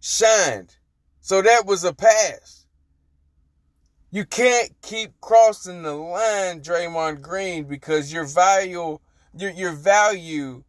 shined. 0.00 0.77
So 1.20 1.42
that 1.42 1.66
was 1.66 1.84
a 1.84 1.92
pass. 1.92 2.66
You 4.10 4.24
can't 4.24 4.70
keep 4.80 5.20
crossing 5.20 5.82
the 5.82 5.92
line, 5.92 6.62
Draymond 6.62 7.20
Green, 7.20 7.64
because 7.64 8.12
your 8.12 8.24
value, 8.24 8.98
your, 9.36 9.50
your 9.50 9.72
value 9.72 10.64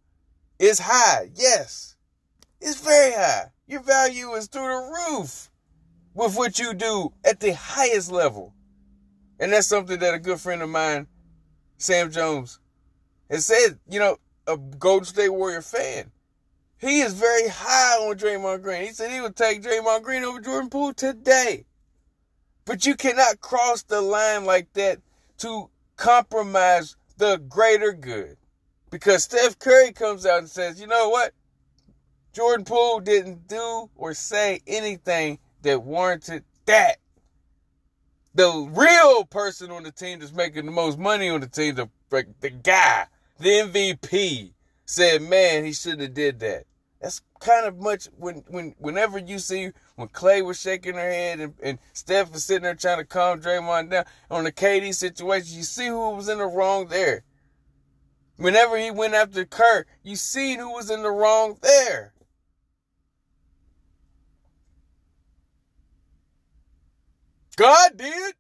is 0.59 0.79
high. 0.79 1.29
Yes. 1.35 1.95
It's 2.59 2.81
very 2.81 3.13
high. 3.13 3.45
Your 3.65 3.81
value 3.81 4.33
is 4.33 4.47
through 4.47 4.63
the 4.63 5.11
roof 5.11 5.49
with 6.13 6.35
what 6.35 6.59
you 6.59 6.73
do 6.73 7.13
at 7.23 7.39
the 7.39 7.53
highest 7.53 8.11
level. 8.11 8.53
And 9.39 9.53
that's 9.53 9.67
something 9.67 9.99
that 9.99 10.13
a 10.13 10.19
good 10.19 10.41
friend 10.41 10.61
of 10.61 10.69
mine, 10.69 11.07
Sam 11.77 12.11
Jones, 12.11 12.59
has 13.29 13.45
said, 13.45 13.79
you 13.87 13.99
know, 13.99 14.17
a 14.47 14.57
Golden 14.57 15.05
State 15.05 15.29
Warrior 15.29 15.61
fan. 15.61 16.11
He 16.79 17.01
is 17.01 17.13
very 17.13 17.49
high 17.49 17.97
on 17.97 18.17
Draymond 18.17 18.61
Green. 18.63 18.87
He 18.87 18.93
said 18.93 19.11
he 19.11 19.19
would 19.19 19.35
take 19.35 19.61
Draymond 19.61 20.01
Green 20.01 20.23
over 20.23 20.39
Jordan 20.39 20.69
Poole 20.69 20.93
today. 20.93 21.65
But 22.63 22.85
you 22.85 22.95
cannot 22.95 23.41
cross 23.41 23.83
the 23.83 23.99
line 23.99 24.45
like 24.45 24.71
that 24.73 24.99
to 25.39 25.69
compromise 25.97 26.95
the 27.17 27.37
greater 27.49 27.91
good. 27.91 28.37
Because 28.89 29.25
Steph 29.25 29.59
Curry 29.59 29.91
comes 29.91 30.25
out 30.25 30.39
and 30.39 30.49
says, 30.49 30.79
you 30.79 30.87
know 30.87 31.09
what? 31.09 31.33
Jordan 32.31 32.63
Poole 32.63 33.01
didn't 33.01 33.47
do 33.47 33.89
or 33.95 34.13
say 34.13 34.61
anything 34.65 35.39
that 35.63 35.83
warranted 35.83 36.45
that. 36.65 36.97
The 38.35 38.69
real 38.71 39.25
person 39.25 39.69
on 39.71 39.83
the 39.83 39.91
team 39.91 40.19
that's 40.19 40.31
making 40.31 40.65
the 40.65 40.71
most 40.71 40.97
money 40.97 41.29
on 41.29 41.41
the 41.41 41.47
team, 41.47 41.75
the, 41.75 41.89
the 42.09 42.49
guy, 42.49 43.07
the 43.37 43.49
MVP, 43.49 44.53
said, 44.85 45.21
man, 45.21 45.65
he 45.65 45.73
shouldn't 45.73 46.01
have 46.01 46.13
did 46.13 46.39
that. 46.39 46.65
Kind 47.39 47.65
of 47.65 47.77
much 47.77 48.07
when 48.17 48.43
when 48.47 48.75
whenever 48.79 49.17
you 49.17 49.39
see 49.39 49.71
when 49.95 50.09
Clay 50.09 50.41
was 50.41 50.59
shaking 50.59 50.95
her 50.95 51.09
head 51.09 51.39
and, 51.39 51.53
and 51.63 51.79
Steph 51.93 52.33
was 52.33 52.43
sitting 52.43 52.63
there 52.63 52.75
trying 52.75 52.97
to 52.97 53.05
calm 53.05 53.39
Draymond 53.39 53.91
down 53.91 54.05
on 54.29 54.43
the 54.43 54.51
KD 54.51 54.93
situation, 54.93 55.57
you 55.57 55.63
see 55.63 55.87
who 55.87 56.11
was 56.11 56.27
in 56.27 56.39
the 56.39 56.45
wrong 56.45 56.87
there. 56.87 57.23
Whenever 58.35 58.77
he 58.77 58.91
went 58.91 59.13
after 59.13 59.45
Kerr, 59.45 59.85
you 60.03 60.15
seen 60.15 60.59
who 60.59 60.73
was 60.73 60.89
in 60.89 61.01
the 61.01 61.11
wrong 61.11 61.57
there. 61.61 62.13
God 67.57 67.97
did. 67.97 68.35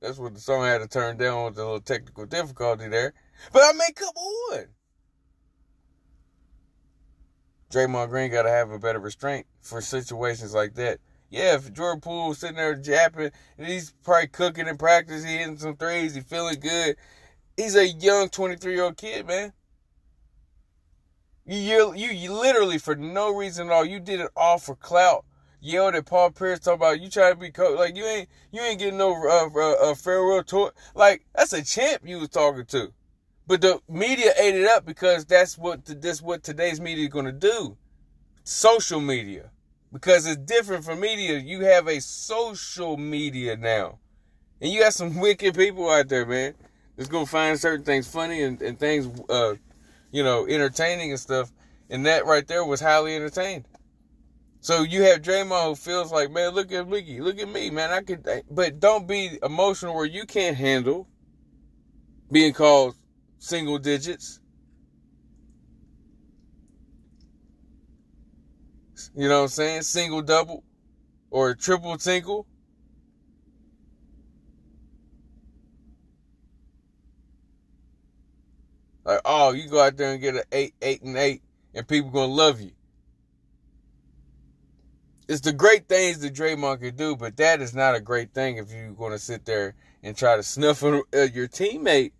That's 0.00 0.18
what 0.18 0.34
the 0.34 0.40
song 0.40 0.64
had 0.64 0.78
to 0.78 0.88
turn 0.88 1.16
down 1.16 1.44
with 1.44 1.58
a 1.58 1.62
little 1.62 1.80
technical 1.80 2.26
difficulty 2.26 2.88
there. 2.88 3.14
But 3.52 3.62
I 3.62 3.72
mean, 3.72 3.92
come 3.94 4.08
on. 4.08 4.66
Draymond 7.72 8.10
Green 8.10 8.30
got 8.30 8.42
to 8.42 8.50
have 8.50 8.70
a 8.70 8.78
better 8.78 8.98
restraint 8.98 9.46
for 9.62 9.80
situations 9.80 10.52
like 10.52 10.74
that. 10.74 10.98
Yeah, 11.30 11.54
if 11.54 11.72
Jordan 11.72 12.02
Poole 12.02 12.34
sitting 12.34 12.56
there 12.56 12.74
japping 12.74 13.30
and 13.56 13.66
he's 13.66 13.94
probably 14.04 14.28
cooking 14.28 14.68
in 14.68 14.76
practice, 14.76 15.24
he 15.24 15.38
hitting 15.38 15.56
some 15.56 15.76
threes, 15.76 16.14
he 16.14 16.20
feeling 16.20 16.60
good. 16.60 16.96
He's 17.56 17.74
a 17.74 17.88
young 17.88 18.28
23 18.28 18.74
year 18.74 18.84
old 18.84 18.98
kid, 18.98 19.26
man. 19.26 19.54
You, 21.46 21.94
you, 21.94 22.08
you 22.08 22.32
literally 22.32 22.76
for 22.76 22.94
no 22.94 23.34
reason 23.34 23.68
at 23.68 23.72
all, 23.72 23.86
you 23.86 23.98
did 23.98 24.20
it 24.20 24.30
all 24.36 24.58
for 24.58 24.76
clout. 24.76 25.24
Yelled 25.58 25.94
at 25.94 26.04
Paul 26.04 26.30
Pierce 26.32 26.58
talking 26.58 26.80
about 26.80 27.00
you 27.00 27.08
trying 27.08 27.32
to 27.32 27.38
be 27.38 27.50
coach, 27.50 27.78
like 27.78 27.96
you 27.96 28.04
ain't 28.04 28.28
you 28.50 28.60
ain't 28.60 28.80
getting 28.80 28.98
no 28.98 29.14
uh, 29.14 29.48
uh, 29.54 29.90
uh, 29.90 29.94
farewell 29.94 30.42
tour. 30.42 30.72
Like 30.94 31.24
that's 31.36 31.52
a 31.52 31.64
champ 31.64 32.02
you 32.04 32.18
was 32.18 32.30
talking 32.30 32.66
to. 32.66 32.92
But 33.46 33.60
the 33.60 33.80
media 33.88 34.32
ate 34.38 34.54
it 34.54 34.66
up 34.68 34.86
because 34.86 35.24
that's 35.24 35.58
what 35.58 35.84
the, 35.84 35.94
that's 35.94 36.22
what 36.22 36.42
today's 36.42 36.80
media 36.80 37.04
is 37.04 37.12
going 37.12 37.26
to 37.26 37.32
do. 37.32 37.76
Social 38.44 39.00
media. 39.00 39.50
Because 39.92 40.26
it's 40.26 40.38
different 40.38 40.84
from 40.84 41.00
media. 41.00 41.38
You 41.38 41.60
have 41.60 41.86
a 41.86 42.00
social 42.00 42.96
media 42.96 43.56
now. 43.56 43.98
And 44.60 44.70
you 44.70 44.80
got 44.80 44.94
some 44.94 45.18
wicked 45.20 45.54
people 45.54 45.90
out 45.90 46.08
there, 46.08 46.24
man. 46.24 46.54
That's 46.96 47.08
going 47.08 47.24
to 47.24 47.30
find 47.30 47.58
certain 47.58 47.84
things 47.84 48.06
funny 48.06 48.42
and, 48.42 48.60
and 48.62 48.78
things, 48.78 49.08
uh, 49.28 49.54
you 50.10 50.22
know, 50.22 50.46
entertaining 50.46 51.10
and 51.10 51.20
stuff. 51.20 51.50
And 51.90 52.06
that 52.06 52.26
right 52.26 52.46
there 52.46 52.64
was 52.64 52.80
highly 52.80 53.16
entertained. 53.16 53.66
So 54.60 54.82
you 54.82 55.02
have 55.02 55.22
Draymond 55.22 55.66
who 55.66 55.74
feels 55.74 56.12
like, 56.12 56.30
man, 56.30 56.50
look 56.54 56.70
at 56.70 56.88
Mickey, 56.88 57.20
look 57.20 57.40
at 57.40 57.48
me, 57.48 57.70
man. 57.70 57.90
I 57.90 58.00
could, 58.00 58.24
but 58.48 58.78
don't 58.78 59.08
be 59.08 59.38
emotional 59.42 59.96
where 59.96 60.06
you 60.06 60.24
can't 60.24 60.56
handle 60.56 61.08
being 62.30 62.52
called 62.52 62.94
single 63.42 63.76
digits. 63.76 64.38
You 69.16 69.28
know 69.28 69.38
what 69.38 69.42
I'm 69.42 69.48
saying? 69.48 69.82
Single 69.82 70.22
double 70.22 70.62
or 71.28 71.56
triple 71.56 71.98
tinkle. 71.98 72.46
Like, 79.04 79.20
oh, 79.24 79.50
you 79.50 79.68
go 79.68 79.80
out 79.80 79.96
there 79.96 80.12
and 80.12 80.20
get 80.20 80.36
an 80.36 80.42
eight, 80.52 80.74
eight, 80.80 81.02
and 81.02 81.16
eight, 81.16 81.42
and 81.74 81.86
people 81.88 82.10
gonna 82.10 82.32
love 82.32 82.60
you. 82.60 82.70
It's 85.28 85.40
the 85.40 85.52
great 85.52 85.88
things 85.88 86.20
that 86.20 86.32
Draymond 86.32 86.80
can 86.80 86.94
do, 86.94 87.16
but 87.16 87.36
that 87.38 87.60
is 87.60 87.74
not 87.74 87.96
a 87.96 88.00
great 88.00 88.32
thing 88.32 88.58
if 88.58 88.70
you're 88.70 88.92
gonna 88.92 89.18
sit 89.18 89.44
there 89.44 89.74
and 90.04 90.16
try 90.16 90.36
to 90.36 90.44
snuff 90.44 90.82
your 90.82 91.02
teammate 91.02 92.12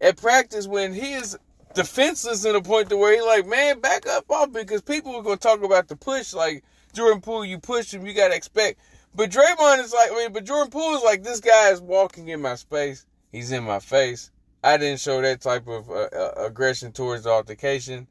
at 0.00 0.16
practice 0.16 0.66
when 0.66 0.92
he 0.92 1.12
is 1.14 1.38
defenseless 1.74 2.42
to 2.42 2.52
the 2.52 2.62
point 2.62 2.88
to 2.88 2.96
where 2.96 3.14
he's 3.14 3.24
like, 3.24 3.46
man, 3.46 3.80
back 3.80 4.06
up 4.06 4.30
off 4.30 4.52
because 4.52 4.82
people 4.82 5.14
are 5.14 5.22
gonna 5.22 5.36
talk 5.36 5.62
about 5.62 5.88
the 5.88 5.96
push. 5.96 6.32
Like 6.32 6.64
Jordan 6.92 7.20
Poole, 7.20 7.44
you 7.44 7.58
push 7.58 7.92
him, 7.92 8.06
you 8.06 8.14
gotta 8.14 8.34
expect. 8.34 8.80
But 9.14 9.30
Draymond 9.30 9.82
is 9.82 9.92
like, 9.92 10.12
I 10.12 10.16
mean, 10.16 10.32
but 10.32 10.44
Jordan 10.44 10.70
Poole 10.70 10.96
is 10.96 11.02
like, 11.02 11.22
this 11.22 11.40
guy 11.40 11.70
is 11.70 11.80
walking 11.80 12.28
in 12.28 12.40
my 12.42 12.54
space. 12.54 13.06
He's 13.32 13.52
in 13.52 13.64
my 13.64 13.78
face. 13.78 14.30
I 14.62 14.76
didn't 14.76 15.00
show 15.00 15.20
that 15.22 15.40
type 15.40 15.68
of 15.68 15.88
uh, 15.90 16.08
uh, 16.12 16.32
aggression 16.46 16.92
towards 16.92 17.24
the 17.24 17.30
altercation. 17.30 18.08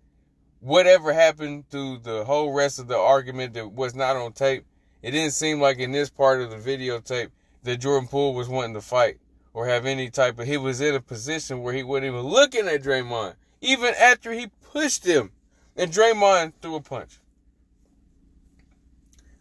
Whatever 0.62 1.14
happened 1.14 1.70
through 1.70 2.00
the 2.00 2.24
whole 2.24 2.54
rest 2.54 2.80
of 2.80 2.88
the 2.88 2.98
argument 2.98 3.54
that 3.54 3.72
was 3.72 3.94
not 3.94 4.16
on 4.16 4.34
tape, 4.34 4.66
it 5.04 5.12
didn't 5.12 5.34
seem 5.34 5.60
like 5.60 5.78
in 5.78 5.92
this 5.92 6.10
part 6.10 6.42
of 6.42 6.50
the 6.50 6.58
videotape 6.58 7.30
that 7.64 7.78
Jordan 7.78 8.08
Poole 8.08 8.34
was 8.34 8.48
wanting 8.48 8.74
to 8.74 8.82
fight 8.82 9.18
or 9.56 9.66
have 9.68 9.86
any 9.86 10.10
type 10.10 10.38
of. 10.38 10.46
He 10.46 10.58
was 10.58 10.82
in 10.82 10.94
a 10.94 11.02
position 11.02 11.64
where 11.64 11.74
he 11.74 11.82
wasn't 11.82 12.08
even 12.08 12.20
looking 12.20 12.68
at 12.68 12.84
Draymond, 12.84 13.36
even 13.62 13.94
after 13.96 14.34
he 14.34 14.48
pushed 14.62 15.06
him, 15.06 15.32
and 15.78 15.92
Draymond 15.92 16.54
threw 16.62 16.76
a 16.76 16.82
punch. 16.82 17.20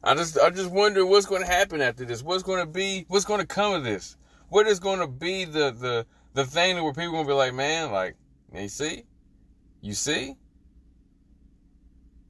I 0.05 0.15
just, 0.15 0.39
I 0.39 0.51
just 0.51 0.71
wonder 0.71 1.05
what's 1.05 1.27
going 1.27 1.43
to 1.43 1.49
happen 1.49 1.81
after 1.81 2.05
this. 2.05 2.23
What's 2.23 2.45
going 2.45 2.61
to 2.65 2.71
be? 2.71 3.07
What's 3.09 3.25
going 3.25 3.41
to 3.41 3.47
come 3.47 3.75
of 3.75 3.83
this? 3.83 4.17
What 4.51 4.69
is 4.69 4.79
going 4.79 5.01
to 5.01 5.09
be 5.09 5.45
the 5.47 5.73
the 5.73 6.07
the 6.33 6.45
thing 6.45 6.81
where 6.83 6.93
people 6.93 7.21
to 7.21 7.27
be 7.27 7.35
like, 7.35 7.53
man, 7.53 7.91
like, 7.91 8.15
you 8.55 8.69
see, 8.69 9.03
you 9.81 9.95
see, 9.95 10.37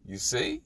you 0.06 0.16
see. 0.16 0.62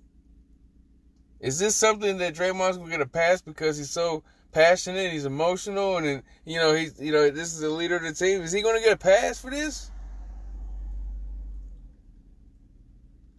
Is 1.41 1.59
this 1.59 1.75
something 1.75 2.19
that 2.19 2.35
Draymond's 2.35 2.77
going 2.77 2.91
to 2.91 2.97
get 2.97 3.01
a 3.01 3.11
pass 3.11 3.43
because 3.43 3.77
he's 3.77 3.91
so 3.91 4.23
passionate, 4.53 5.13
he's 5.13 5.25
emotional, 5.25 5.99
and 5.99 6.23
you 6.45 6.59
know 6.59 6.75
he's 6.75 6.99
you 7.01 7.13
know 7.13 7.31
this 7.31 7.53
is 7.53 7.61
the 7.61 7.69
leader 7.69 7.97
of 7.97 8.03
the 8.03 8.13
team. 8.13 8.43
Is 8.43 8.53
he 8.53 8.63
going 8.63 8.77
to 8.77 8.83
get 8.83 8.93
a 8.93 8.99
pass 8.99 9.41
for 9.41 9.51
this? 9.51 9.91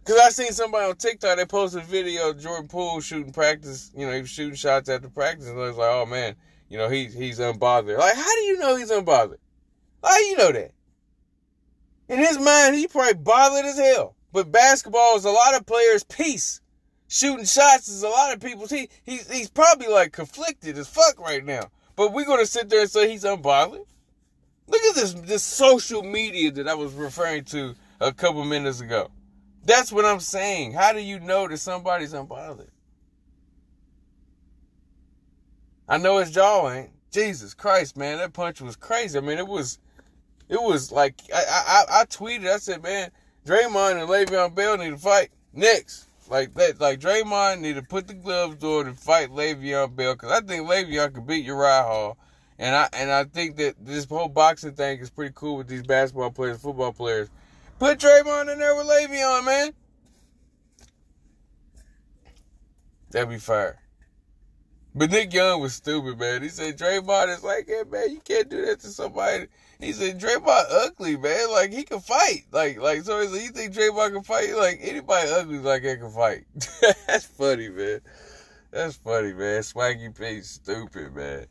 Cause 0.04 0.18
I 0.18 0.30
seen 0.30 0.52
somebody 0.52 0.86
on 0.86 0.96
TikTok 0.96 1.36
they 1.36 1.44
posted 1.44 1.82
a 1.82 1.84
video 1.84 2.30
of 2.30 2.40
Jordan 2.40 2.66
Poole 2.66 3.00
shooting 3.00 3.32
practice. 3.32 3.92
You 3.96 4.06
know 4.06 4.12
he 4.12 4.22
was 4.22 4.30
shooting 4.30 4.56
shots 4.56 4.88
after 4.88 5.08
practice, 5.08 5.48
and 5.48 5.58
I 5.58 5.62
was 5.62 5.76
like, 5.76 5.90
oh 5.90 6.06
man, 6.06 6.34
you 6.68 6.78
know 6.78 6.88
he's 6.88 7.14
he's 7.14 7.38
unbothered. 7.38 7.98
Like 7.98 8.16
how 8.16 8.34
do 8.34 8.40
you 8.42 8.58
know 8.58 8.76
he's 8.76 8.90
unbothered? 8.90 9.38
How 10.02 10.16
do 10.16 10.24
you 10.24 10.36
know 10.36 10.52
that? 10.52 10.72
In 12.08 12.18
his 12.18 12.38
mind, 12.38 12.74
he 12.74 12.88
probably 12.88 13.14
bothered 13.14 13.64
as 13.66 13.78
hell. 13.78 14.16
But 14.32 14.50
basketball 14.50 15.16
is 15.16 15.24
a 15.24 15.30
lot 15.30 15.54
of 15.54 15.66
players' 15.66 16.04
peace 16.04 16.59
shooting 17.10 17.44
shots 17.44 17.88
is 17.88 18.02
a 18.02 18.08
lot 18.08 18.32
of 18.32 18.40
people's. 18.40 18.70
He 18.70 18.88
he's 19.04 19.30
he's 19.30 19.50
probably 19.50 19.88
like 19.88 20.12
conflicted 20.12 20.78
as 20.78 20.88
fuck 20.88 21.20
right 21.20 21.44
now. 21.44 21.70
But 21.96 22.14
we're 22.14 22.24
gonna 22.24 22.46
sit 22.46 22.70
there 22.70 22.80
and 22.80 22.90
say 22.90 23.10
he's 23.10 23.24
unbothered. 23.24 23.84
Look 24.66 24.82
at 24.82 24.94
this 24.94 25.12
this 25.14 25.42
social 25.42 26.02
media 26.02 26.50
that 26.52 26.68
I 26.68 26.74
was 26.74 26.94
referring 26.94 27.44
to 27.46 27.74
a 28.00 28.14
couple 28.14 28.42
minutes 28.44 28.80
ago. 28.80 29.10
That's 29.64 29.92
what 29.92 30.06
I'm 30.06 30.20
saying. 30.20 30.72
How 30.72 30.92
do 30.92 31.00
you 31.00 31.20
know 31.20 31.46
that 31.48 31.58
somebody's 31.58 32.14
unbothered? 32.14 32.70
I 35.86 35.98
know 35.98 36.18
his 36.18 36.30
jaw 36.30 36.70
ain't. 36.70 36.90
Jesus 37.10 37.52
Christ, 37.52 37.96
man, 37.96 38.18
that 38.18 38.32
punch 38.32 38.60
was 38.60 38.76
crazy. 38.76 39.18
I 39.18 39.20
mean, 39.20 39.38
it 39.38 39.48
was, 39.48 39.80
it 40.48 40.62
was 40.62 40.92
like 40.92 41.20
I 41.34 41.42
I, 41.90 42.00
I 42.00 42.04
tweeted. 42.04 42.46
I 42.46 42.58
said, 42.58 42.84
man, 42.84 43.10
Draymond 43.44 44.00
and 44.00 44.08
Le'Veon 44.08 44.54
Bell 44.54 44.78
need 44.78 44.90
to 44.90 44.96
fight 44.96 45.30
next. 45.52 46.09
Like 46.30 46.54
that, 46.54 46.80
like 46.80 47.00
Draymond 47.00 47.60
need 47.60 47.74
to 47.74 47.82
put 47.82 48.06
the 48.06 48.14
gloves 48.14 48.62
on 48.62 48.86
and 48.86 48.96
fight 48.96 49.30
Le'Veon 49.30 49.96
Bell 49.96 50.14
because 50.14 50.30
I 50.30 50.40
think 50.40 50.68
Le'Veon 50.68 51.12
could 51.12 51.26
beat 51.26 51.44
Uriah 51.44 51.82
Hall, 51.82 52.16
and 52.56 52.72
I 52.72 52.88
and 52.92 53.10
I 53.10 53.24
think 53.24 53.56
that 53.56 53.74
this 53.84 54.04
whole 54.04 54.28
boxing 54.28 54.74
thing 54.74 55.00
is 55.00 55.10
pretty 55.10 55.32
cool 55.34 55.56
with 55.56 55.66
these 55.66 55.82
basketball 55.82 56.30
players, 56.30 56.62
football 56.62 56.92
players. 56.92 57.28
Put 57.80 57.98
Draymond 57.98 58.52
in 58.52 58.60
there 58.60 58.76
with 58.76 58.86
Le'Veon, 58.86 59.44
man. 59.44 59.72
That'd 63.10 63.28
be 63.28 63.38
fire. 63.38 63.79
But 64.94 65.10
Nick 65.10 65.32
Young 65.32 65.60
was 65.60 65.74
stupid, 65.74 66.18
man. 66.18 66.42
He 66.42 66.48
said 66.48 66.76
Draymond 66.76 67.34
is 67.34 67.44
like, 67.44 67.66
hey 67.68 67.82
man, 67.88 68.10
you 68.10 68.20
can't 68.20 68.48
do 68.48 68.66
that 68.66 68.80
to 68.80 68.88
somebody. 68.88 69.46
He 69.78 69.92
said 69.92 70.18
Draymond 70.18 70.64
ugly, 70.68 71.16
man. 71.16 71.50
Like 71.52 71.72
he 71.72 71.84
can 71.84 72.00
fight. 72.00 72.46
Like 72.50 72.80
like 72.80 73.02
so 73.02 73.18
like, 73.18 73.30
you 73.42 73.50
think 73.50 73.72
Draymond 73.72 74.14
can 74.14 74.22
fight? 74.24 74.54
Like 74.56 74.80
anybody 74.82 75.30
ugly 75.30 75.58
like 75.58 75.82
that 75.84 76.00
can 76.00 76.10
fight. 76.10 76.44
That's 77.06 77.26
funny, 77.26 77.68
man. 77.68 78.00
That's 78.72 78.96
funny, 78.96 79.32
man. 79.32 79.62
Swaggy 79.62 80.16
P 80.16 80.40
stupid, 80.42 81.14
man. 81.14 81.46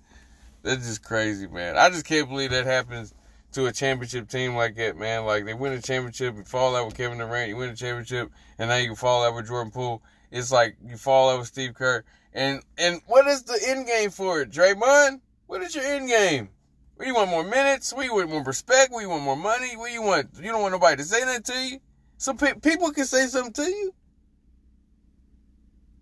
That's 0.62 0.86
just 0.86 1.04
crazy, 1.04 1.48
man. 1.48 1.78
I 1.78 1.90
just 1.90 2.06
can't 2.06 2.28
believe 2.28 2.52
that 2.52 2.66
happens 2.66 3.14
to 3.54 3.66
a 3.66 3.72
championship 3.72 4.30
team 4.30 4.56
like 4.56 4.76
that, 4.76 4.98
man. 4.98 5.26
Like 5.26 5.46
they 5.46 5.54
win 5.54 5.74
a 5.74 5.82
championship, 5.82 6.36
you 6.36 6.44
fall 6.44 6.76
out 6.76 6.86
with 6.86 6.98
Kevin 6.98 7.18
Durant, 7.18 7.50
you 7.50 7.56
win 7.56 7.70
a 7.70 7.76
championship, 7.76 8.32
and 8.58 8.70
now 8.70 8.76
you 8.76 8.96
fall 8.96 9.24
out 9.24 9.36
with 9.36 9.48
Jordan 9.48 9.72
Poole. 9.72 10.04
It's 10.32 10.52
like 10.52 10.76
you 10.86 10.98
fall 10.98 11.30
out 11.30 11.40
with 11.40 11.48
Steve 11.48 11.74
Kerr. 11.74 12.04
And 12.34 12.62
and 12.78 13.02
what 13.08 13.28
is 13.28 13.44
the 13.44 13.60
end 13.68 13.88
game 13.88 14.12
for 14.12 14.42
it, 14.42 14.52
Draymond? 14.52 15.22
What 15.48 15.62
is 15.62 15.76
your 15.76 15.84
end 15.84 16.08
game? 16.10 16.50
What 16.96 17.06
do 17.06 17.10
you 17.10 17.16
want 17.16 17.30
more 17.30 17.44
minutes? 17.44 17.94
You 17.98 18.14
want 18.14 18.30
more 18.30 18.44
respect? 18.44 18.92
You 18.92 19.10
want 19.10 19.24
more 19.24 19.38
money? 19.38 19.76
What 19.78 19.88
do 19.88 19.94
you 19.94 20.02
want? 20.02 20.30
You 20.36 20.52
don't 20.52 20.62
want 20.62 20.74
nobody 20.74 20.98
to 20.98 21.04
say 21.04 21.24
that 21.26 21.46
to 21.46 21.54
you. 21.54 21.80
Some 22.18 22.38
pe- 22.38 22.56
people 22.56 22.92
can 22.92 23.06
say 23.06 23.26
something 23.28 23.54
to 23.54 23.64
you. 23.64 23.94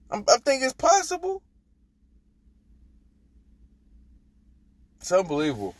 I'm, 0.09 0.25
I 0.27 0.37
think 0.43 0.63
it's 0.63 0.73
possible. 0.73 1.43
It's 4.99 5.11
unbelievable. 5.11 5.75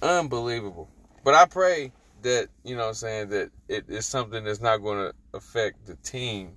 Unbelievable. 0.00 0.88
But 1.24 1.34
I 1.34 1.46
pray 1.46 1.92
that, 2.22 2.48
you 2.62 2.76
know 2.76 2.88
I'm 2.88 2.94
saying, 2.94 3.30
that 3.30 3.50
it 3.68 3.84
is 3.88 4.06
something 4.06 4.44
that's 4.44 4.60
not 4.60 4.78
going 4.78 4.98
to 4.98 5.14
affect 5.34 5.86
the 5.86 5.96
team 5.96 6.52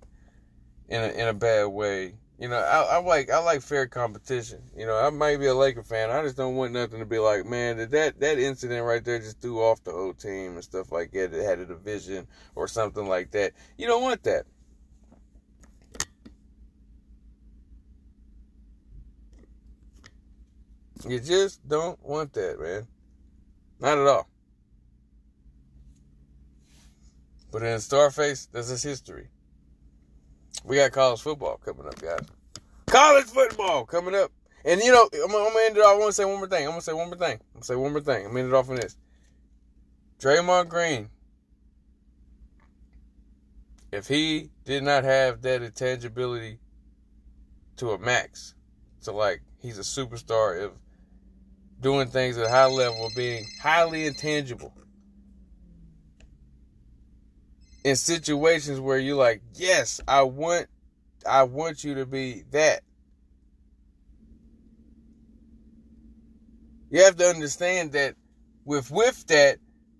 in 0.87 1.01
a, 1.01 1.07
in 1.07 1.27
a 1.27 1.33
bad 1.33 1.65
way 1.65 2.13
you 2.43 2.49
know, 2.49 2.57
I, 2.57 2.95
I, 2.95 2.97
like 2.97 3.31
I 3.31 3.37
like 3.37 3.61
fair 3.61 3.87
competition. 3.87 4.63
You 4.75 4.85
know, 4.85 4.97
I 4.97 5.09
might 5.11 5.37
be 5.37 5.45
a 5.45 5.55
Laker 5.55 5.81
fan. 5.81 6.11
I 6.11 6.21
just 6.23 6.35
don't 6.35 6.57
want 6.57 6.73
nothing 6.73 6.99
to 6.99 7.05
be 7.05 7.17
like, 7.17 7.45
man, 7.45 7.77
that 7.77 8.19
that 8.19 8.37
incident 8.37 8.85
right 8.85 9.01
there 9.01 9.17
just 9.19 9.39
threw 9.39 9.61
off 9.63 9.81
the 9.85 9.93
whole 9.93 10.13
team 10.13 10.55
and 10.55 10.63
stuff 10.63 10.91
like 10.91 11.13
that. 11.13 11.33
It 11.33 11.45
had 11.45 11.59
a 11.59 11.65
division 11.65 12.27
or 12.53 12.67
something 12.67 13.07
like 13.07 13.31
that. 13.31 13.53
You 13.77 13.87
don't 13.87 14.01
want 14.01 14.23
that. 14.23 14.43
You 21.07 21.21
just 21.21 21.65
don't 21.65 21.97
want 22.03 22.33
that, 22.33 22.59
man. 22.59 22.85
Not 23.79 23.99
at 23.99 24.05
all. 24.07 24.27
But 27.53 27.63
in 27.63 27.77
Starface, 27.77 28.51
this 28.51 28.69
is 28.69 28.83
history. 28.83 29.29
We 30.65 30.75
got 30.75 30.91
college 30.91 31.21
football 31.21 31.55
coming 31.63 31.87
up, 31.87 32.01
guys. 32.01 32.27
College 32.93 33.25
football 33.25 33.85
coming 33.85 34.13
up. 34.13 34.31
And 34.65 34.79
you 34.79 34.91
know, 34.91 35.09
I'm, 35.15 35.23
I'm 35.23 35.31
gonna 35.31 35.65
end 35.65 35.77
it 35.77 35.79
off. 35.79 35.95
I 35.95 35.97
want 35.97 36.09
to 36.09 36.13
say 36.13 36.25
one 36.25 36.37
more 36.37 36.47
thing. 36.47 36.63
I'm 36.65 36.73
gonna 36.73 36.81
say 36.81 36.93
one 36.93 37.07
more 37.07 37.17
thing. 37.17 37.39
I'm 37.39 37.53
gonna 37.55 37.65
say 37.65 37.75
one 37.75 37.91
more 37.91 38.01
thing. 38.01 38.17
I'm 38.17 38.31
gonna 38.33 38.39
end 38.41 38.49
it 38.49 38.55
off 38.55 38.69
on 38.69 38.75
this. 38.75 38.95
Draymond 40.19 40.69
Green, 40.69 41.09
if 43.91 44.07
he 44.07 44.51
did 44.63 44.83
not 44.83 45.03
have 45.05 45.41
that 45.41 45.63
intangibility 45.63 46.59
to 47.77 47.93
a 47.93 47.97
max, 47.97 48.53
to 49.01 49.11
like 49.11 49.41
he's 49.59 49.79
a 49.79 49.81
superstar 49.81 50.63
of 50.63 50.73
doing 51.79 52.09
things 52.09 52.37
at 52.37 52.45
a 52.45 52.49
high 52.49 52.67
level, 52.67 53.09
being 53.15 53.47
highly 53.59 54.05
intangible 54.05 54.71
in 57.83 57.95
situations 57.95 58.79
where 58.79 58.99
you're 58.99 59.17
like, 59.17 59.41
yes, 59.55 59.99
I 60.07 60.21
want, 60.21 60.67
I 61.27 61.43
want 61.43 61.83
you 61.83 61.95
to 61.95 62.05
be 62.05 62.43
that. 62.51 62.81
You 66.89 67.03
have 67.03 67.15
to 67.17 67.25
understand 67.25 67.93
that 67.93 68.15
with 68.65 68.91
with 68.91 69.25
that, 69.27 69.57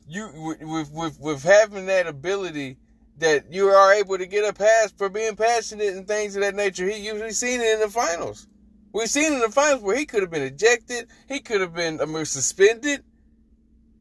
you 0.07 0.57
with 0.61 0.91
with 0.91 1.19
with 1.19 1.43
having 1.43 1.87
that 1.87 2.07
ability 2.07 2.77
that 3.17 3.51
you 3.51 3.67
are 3.67 3.93
able 3.93 4.17
to 4.17 4.25
get 4.25 4.47
a 4.47 4.53
pass 4.53 4.91
for 4.97 5.09
being 5.09 5.35
passionate 5.35 5.95
and 5.95 6.07
things 6.07 6.35
of 6.35 6.41
that 6.41 6.55
nature. 6.55 6.87
He 6.87 7.05
usually 7.05 7.31
seen 7.31 7.61
it 7.61 7.73
in 7.73 7.79
the 7.79 7.89
finals. 7.89 8.47
We've 8.93 9.09
seen 9.09 9.33
it 9.33 9.35
in 9.35 9.41
the 9.41 9.49
finals 9.49 9.81
where 9.81 9.95
he 9.95 10.05
could 10.05 10.21
have 10.21 10.31
been 10.31 10.43
ejected, 10.43 11.07
he 11.27 11.39
could 11.39 11.61
have 11.61 11.73
been 11.73 11.99
I 11.99 12.05
mean, 12.05 12.25
suspended, 12.25 13.03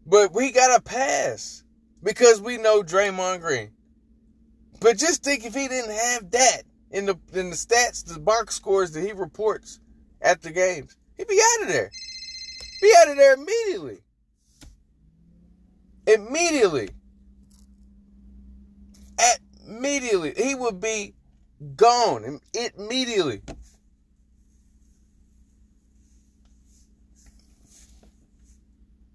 but 0.06 0.34
we 0.34 0.52
got 0.52 0.78
a 0.78 0.82
pass 0.82 1.64
because 2.02 2.40
we 2.40 2.58
know 2.58 2.82
Draymond 2.82 3.40
Green. 3.40 3.70
But 4.80 4.98
just 4.98 5.22
think 5.22 5.44
if 5.44 5.54
he 5.54 5.68
didn't 5.68 5.92
have 5.92 6.30
that 6.32 6.62
in 6.92 7.06
the 7.06 7.18
in 7.32 7.50
the 7.50 7.56
stats, 7.56 8.04
the 8.04 8.20
box 8.20 8.54
scores 8.54 8.92
that 8.92 9.02
he 9.02 9.12
reports 9.12 9.80
at 10.20 10.42
the 10.42 10.50
games, 10.50 10.96
he'd 11.16 11.26
be 11.26 11.40
out 11.40 11.62
of 11.62 11.68
there. 11.72 11.90
Be 12.80 12.94
out 13.00 13.08
of 13.10 13.16
there 13.16 13.34
immediately. 13.34 13.98
Immediately. 16.06 16.90
At 19.18 19.40
immediately. 19.66 20.34
He 20.36 20.54
would 20.54 20.80
be 20.80 21.14
gone 21.76 22.40
immediately. 22.76 23.42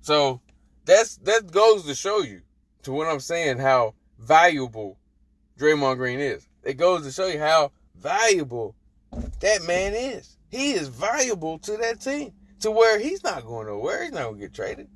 So 0.01 0.39
that's 0.85 1.17
that 1.17 1.51
goes 1.51 1.85
to 1.85 1.93
show 1.93 2.21
you 2.21 2.41
to 2.83 2.93
what 2.93 3.07
I'm 3.07 3.19
saying 3.19 3.57
how 3.57 3.93
valuable 4.17 4.97
Draymond 5.59 5.97
Green 5.97 6.19
is. 6.19 6.46
It 6.67 6.75
goes 6.75 7.03
to 7.03 7.13
show 7.13 7.27
you 7.27 7.39
how 7.39 7.71
valuable 7.95 8.75
that 9.39 9.63
man 9.63 9.93
is. 9.93 10.35
He 10.51 10.73
is 10.73 10.89
valuable 10.89 11.59
to 11.59 11.77
that 11.77 12.01
team 12.01 12.33
to 12.59 12.71
where 12.71 12.99
he's 12.99 13.23
not 13.23 13.45
going 13.45 13.67
nowhere. 13.67 14.03
He's 14.03 14.11
not 14.11 14.23
going 14.23 14.35
to 14.35 14.41
get 14.41 14.53
traded. 14.53 14.89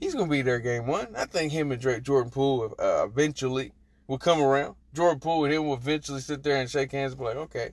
He's 0.00 0.14
going 0.14 0.26
to 0.26 0.30
be 0.30 0.42
there 0.42 0.58
game 0.58 0.88
one. 0.88 1.14
I 1.16 1.26
think 1.26 1.52
him 1.52 1.70
and 1.70 1.80
Drake, 1.80 2.02
Jordan 2.02 2.32
Poole 2.32 2.74
uh, 2.76 3.04
eventually 3.04 3.70
will 4.08 4.18
come 4.18 4.42
around. 4.42 4.74
Jordan 4.94 5.20
Poole 5.20 5.44
and 5.44 5.54
him 5.54 5.68
will 5.68 5.74
eventually 5.74 6.20
sit 6.20 6.42
there 6.42 6.56
and 6.56 6.68
shake 6.68 6.90
hands 6.90 7.12
and 7.12 7.20
be 7.20 7.26
like, 7.26 7.36
okay, 7.36 7.70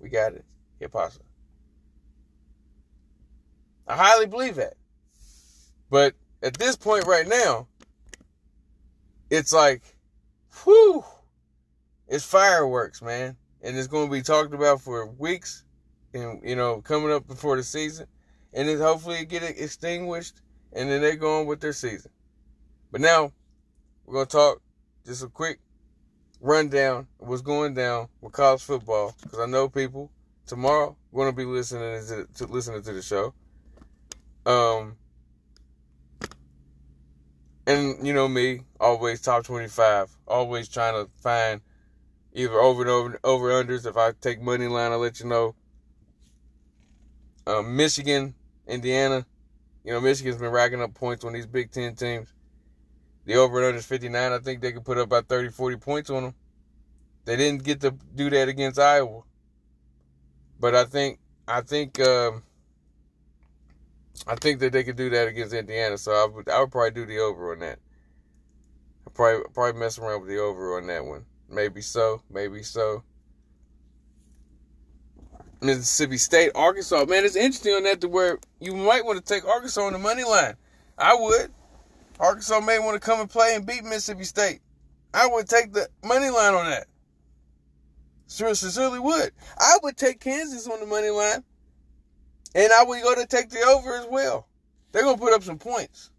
we 0.00 0.08
got 0.08 0.32
it. 0.32 0.44
Get 0.80 0.90
pasta. 0.90 1.22
I 3.86 3.94
highly 3.94 4.26
believe 4.26 4.56
that. 4.56 4.74
But 5.90 6.14
at 6.42 6.54
this 6.54 6.74
point 6.74 7.06
right 7.06 7.28
now, 7.28 7.68
it's 9.30 9.52
like, 9.52 9.82
whew, 10.64 11.04
it's 12.10 12.24
fireworks, 12.24 13.00
man. 13.00 13.36
And 13.62 13.76
it's 13.76 13.86
going 13.86 14.08
to 14.08 14.12
be 14.12 14.22
talked 14.22 14.52
about 14.52 14.82
for 14.82 15.06
weeks 15.06 15.64
and, 16.12 16.40
you 16.42 16.56
know, 16.56 16.82
coming 16.82 17.12
up 17.12 17.26
before 17.26 17.56
the 17.56 17.62
season. 17.62 18.06
And 18.52 18.68
then 18.68 18.78
hopefully 18.78 19.24
get 19.24 19.44
it 19.44 19.58
extinguished 19.58 20.42
and 20.72 20.90
then 20.90 21.00
they're 21.00 21.16
going 21.16 21.46
with 21.46 21.60
their 21.60 21.72
season. 21.72 22.10
But 22.90 23.00
now, 23.00 23.32
we're 24.04 24.14
going 24.14 24.26
to 24.26 24.32
talk 24.32 24.62
just 25.06 25.22
a 25.22 25.28
quick 25.28 25.60
rundown 26.40 27.06
of 27.20 27.28
what's 27.28 27.42
going 27.42 27.74
down 27.74 28.08
with 28.20 28.32
college 28.32 28.62
football 28.62 29.14
because 29.22 29.38
I 29.38 29.46
know 29.46 29.68
people 29.68 30.10
tomorrow 30.46 30.96
going 31.14 31.30
to 31.30 31.36
be 31.36 31.44
listening 31.44 32.04
to, 32.06 32.26
to 32.34 32.52
listening 32.52 32.82
to 32.82 32.92
the 32.92 33.02
show. 33.02 33.34
Um, 34.46 34.96
and 37.66 38.04
you 38.04 38.12
know 38.14 38.26
me, 38.26 38.62
always 38.80 39.20
top 39.20 39.44
25, 39.44 40.10
always 40.26 40.68
trying 40.68 40.94
to 40.94 41.08
find 41.22 41.60
either 42.32 42.58
over 42.60 42.82
and 42.82 42.90
over 42.90 43.20
over 43.24 43.48
unders. 43.50 43.86
If 43.86 43.96
I 43.96 44.12
take 44.12 44.40
money 44.40 44.66
line, 44.66 44.92
I'll 44.92 44.98
let 44.98 45.20
you 45.20 45.26
know. 45.26 45.54
Um, 47.46 47.76
Michigan, 47.76 48.34
Indiana, 48.66 49.26
you 49.84 49.92
know 49.92 50.00
Michigan's 50.00 50.36
been 50.36 50.50
racking 50.50 50.82
up 50.82 50.94
points 50.94 51.24
on 51.24 51.32
these 51.32 51.46
Big 51.46 51.70
Ten 51.70 51.94
teams. 51.94 52.32
The 53.24 53.36
over 53.36 53.58
and 53.58 53.66
under 53.66 53.78
is 53.78 53.86
59. 53.86 54.32
I 54.32 54.38
think 54.38 54.60
they 54.60 54.72
could 54.72 54.84
put 54.84 54.98
up 54.98 55.06
about 55.06 55.28
30, 55.28 55.50
40 55.50 55.76
points 55.76 56.10
on 56.10 56.22
them. 56.24 56.34
They 57.24 57.36
didn't 57.36 57.64
get 57.64 57.80
to 57.82 57.92
do 58.14 58.30
that 58.30 58.48
against 58.48 58.78
Iowa, 58.78 59.22
but 60.58 60.74
I 60.74 60.84
think 60.84 61.18
I 61.46 61.60
think 61.60 62.00
um, 62.00 62.42
I 64.26 64.34
think 64.36 64.60
that 64.60 64.72
they 64.72 64.84
could 64.84 64.96
do 64.96 65.10
that 65.10 65.28
against 65.28 65.54
Indiana. 65.54 65.98
So 65.98 66.12
I 66.12 66.26
would 66.26 66.48
I 66.48 66.60
would 66.60 66.70
probably 66.70 66.90
do 66.92 67.06
the 67.06 67.18
over 67.18 67.52
on 67.52 67.60
that. 67.60 67.78
I 69.06 69.10
probably 69.10 69.44
probably 69.52 69.80
mess 69.80 69.98
around 69.98 70.22
with 70.22 70.30
the 70.30 70.38
over 70.38 70.76
on 70.76 70.86
that 70.86 71.04
one. 71.04 71.24
Maybe 71.50 71.80
so. 71.82 72.22
Maybe 72.30 72.62
so. 72.62 73.02
Mississippi 75.60 76.16
State, 76.16 76.52
Arkansas. 76.54 77.04
Man, 77.04 77.24
it's 77.24 77.36
interesting 77.36 77.74
on 77.74 77.82
that 77.82 78.00
to 78.00 78.08
where 78.08 78.38
you 78.60 78.74
might 78.74 79.04
want 79.04 79.18
to 79.18 79.34
take 79.34 79.44
Arkansas 79.44 79.82
on 79.82 79.92
the 79.92 79.98
money 79.98 80.24
line. 80.24 80.54
I 80.96 81.14
would. 81.14 81.52
Arkansas 82.18 82.60
may 82.60 82.78
want 82.78 82.94
to 82.94 83.00
come 83.00 83.20
and 83.20 83.28
play 83.28 83.54
and 83.54 83.66
beat 83.66 83.84
Mississippi 83.84 84.24
State. 84.24 84.60
I 85.12 85.26
would 85.26 85.48
take 85.48 85.72
the 85.72 85.88
money 86.04 86.30
line 86.30 86.54
on 86.54 86.66
that. 86.66 86.86
Sure, 88.28 88.54
Sincerely 88.54 89.00
would. 89.00 89.32
I 89.58 89.78
would 89.82 89.96
take 89.96 90.20
Kansas 90.20 90.68
on 90.68 90.80
the 90.80 90.86
money 90.86 91.10
line. 91.10 91.42
And 92.54 92.72
I 92.72 92.84
would 92.84 93.02
go 93.02 93.14
to 93.14 93.26
take 93.26 93.50
the 93.50 93.60
over 93.60 93.96
as 93.96 94.06
well. 94.10 94.48
They're 94.92 95.02
gonna 95.02 95.18
put 95.18 95.32
up 95.32 95.42
some 95.42 95.58
points. 95.58 96.10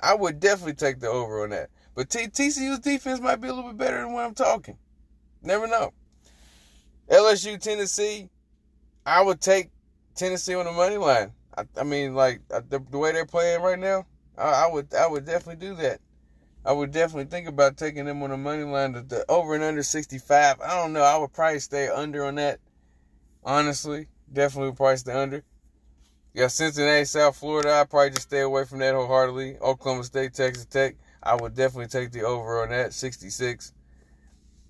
I 0.00 0.14
would 0.14 0.40
definitely 0.40 0.74
take 0.74 1.00
the 1.00 1.08
over 1.08 1.42
on 1.42 1.50
that. 1.50 1.70
But 1.96 2.10
T- 2.10 2.28
TCU's 2.28 2.80
defense 2.80 3.20
might 3.20 3.40
be 3.40 3.48
a 3.48 3.54
little 3.54 3.70
bit 3.70 3.78
better 3.78 3.98
than 4.02 4.12
what 4.12 4.26
I'm 4.26 4.34
talking. 4.34 4.76
Never 5.42 5.66
know. 5.66 5.92
LSU, 7.10 7.58
Tennessee, 7.58 8.28
I 9.06 9.22
would 9.22 9.40
take 9.40 9.70
Tennessee 10.14 10.54
on 10.54 10.66
the 10.66 10.72
money 10.72 10.98
line. 10.98 11.32
I, 11.56 11.64
I 11.80 11.84
mean, 11.84 12.14
like 12.14 12.46
the, 12.48 12.84
the, 12.90 12.98
way 12.98 13.12
they're 13.12 13.24
playing 13.24 13.62
right 13.62 13.78
now, 13.78 14.04
I, 14.36 14.66
I, 14.66 14.70
would 14.70 14.92
I 14.94 15.06
would 15.06 15.24
definitely 15.24 15.66
do 15.66 15.74
that. 15.76 16.00
I 16.66 16.72
would 16.72 16.90
definitely 16.90 17.30
think 17.30 17.48
about 17.48 17.78
taking 17.78 18.04
them 18.04 18.22
on 18.22 18.30
the 18.30 18.36
money 18.36 18.64
line. 18.64 18.92
The, 18.92 19.02
the 19.02 19.24
over 19.30 19.54
and 19.54 19.64
under 19.64 19.82
65. 19.82 20.60
I 20.60 20.76
don't 20.76 20.92
know. 20.92 21.02
I 21.02 21.16
would 21.16 21.32
probably 21.32 21.60
stay 21.60 21.88
under 21.88 22.26
on 22.26 22.34
that. 22.34 22.60
Honestly, 23.42 24.08
definitely 24.30 24.70
would 24.70 24.76
probably 24.76 24.96
stay 24.98 25.12
under. 25.12 25.44
Yeah, 26.34 26.48
Cincinnati, 26.48 27.06
South 27.06 27.36
Florida. 27.36 27.72
I'd 27.72 27.88
probably 27.88 28.10
just 28.10 28.28
stay 28.28 28.40
away 28.40 28.66
from 28.66 28.80
that 28.80 28.94
wholeheartedly. 28.94 29.56
Oklahoma 29.60 30.04
State, 30.04 30.34
Texas 30.34 30.66
Tech. 30.66 30.96
I 31.26 31.34
would 31.34 31.54
definitely 31.54 31.88
take 31.88 32.12
the 32.12 32.22
over 32.22 32.62
on 32.62 32.70
that, 32.70 32.92
66. 32.92 33.72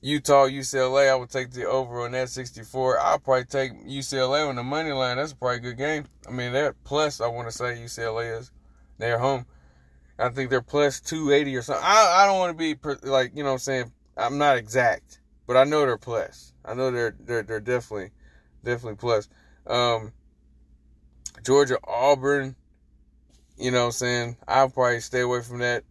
Utah, 0.03 0.47
UCLA, 0.47 1.11
I 1.11 1.15
would 1.15 1.31
take 1.31 1.51
the 1.51 1.67
over 1.67 2.05
on 2.05 2.13
that, 2.13 2.29
64. 2.29 3.01
I'll 3.01 3.19
probably 3.19 3.45
take 3.45 3.73
UCLA 3.85 4.49
on 4.49 4.57
the 4.57 4.63
money 4.63 4.93
line. 4.93 5.17
That's 5.17 5.33
probably 5.33 5.57
a 5.57 5.61
good 5.61 5.79
game. 5.79 6.05
I 6.29 6.31
mean, 6.31 6.53
they're 6.53 6.75
plus, 6.85 7.21
I 7.21 7.27
want 7.27 7.49
to 7.49 7.53
say 7.53 7.77
UCLA 7.77 8.39
is. 8.39 8.51
They're 8.99 9.19
home. 9.19 9.47
I 10.19 10.29
think 10.31 10.51
they're 10.51 10.63
plus 10.63 11.01
280 11.01 11.57
or 11.57 11.63
something. 11.63 11.85
I, 11.85 12.23
I 12.23 12.27
don't 12.27 12.39
want 12.39 12.57
to 12.57 12.75
be, 12.75 13.09
like, 13.09 13.33
you 13.35 13.43
know 13.43 13.51
what 13.51 13.55
I'm 13.55 13.59
saying? 13.59 13.93
I'm 14.17 14.39
not 14.39 14.57
exact, 14.57 15.21
but 15.47 15.57
I 15.57 15.65
know 15.65 15.81
they're 15.81 15.99
plus. 15.99 16.55
I 16.65 16.75
know 16.75 16.91
they're, 16.91 17.15
they're, 17.21 17.43
they're 17.43 17.61
definitely, 17.61 18.11
definitely 18.65 18.97
plus. 18.97 19.29
Um, 19.67 20.13
Georgia, 21.45 21.79
Auburn, 21.85 22.57
you 23.59 23.71
know 23.71 23.81
what 23.81 23.87
I'm 23.87 23.93
saying? 23.93 24.37
I'll 24.47 24.71
probably 24.71 25.01
stay 25.01 25.21
away 25.21 25.43
from 25.43 25.59
that. 25.59 25.85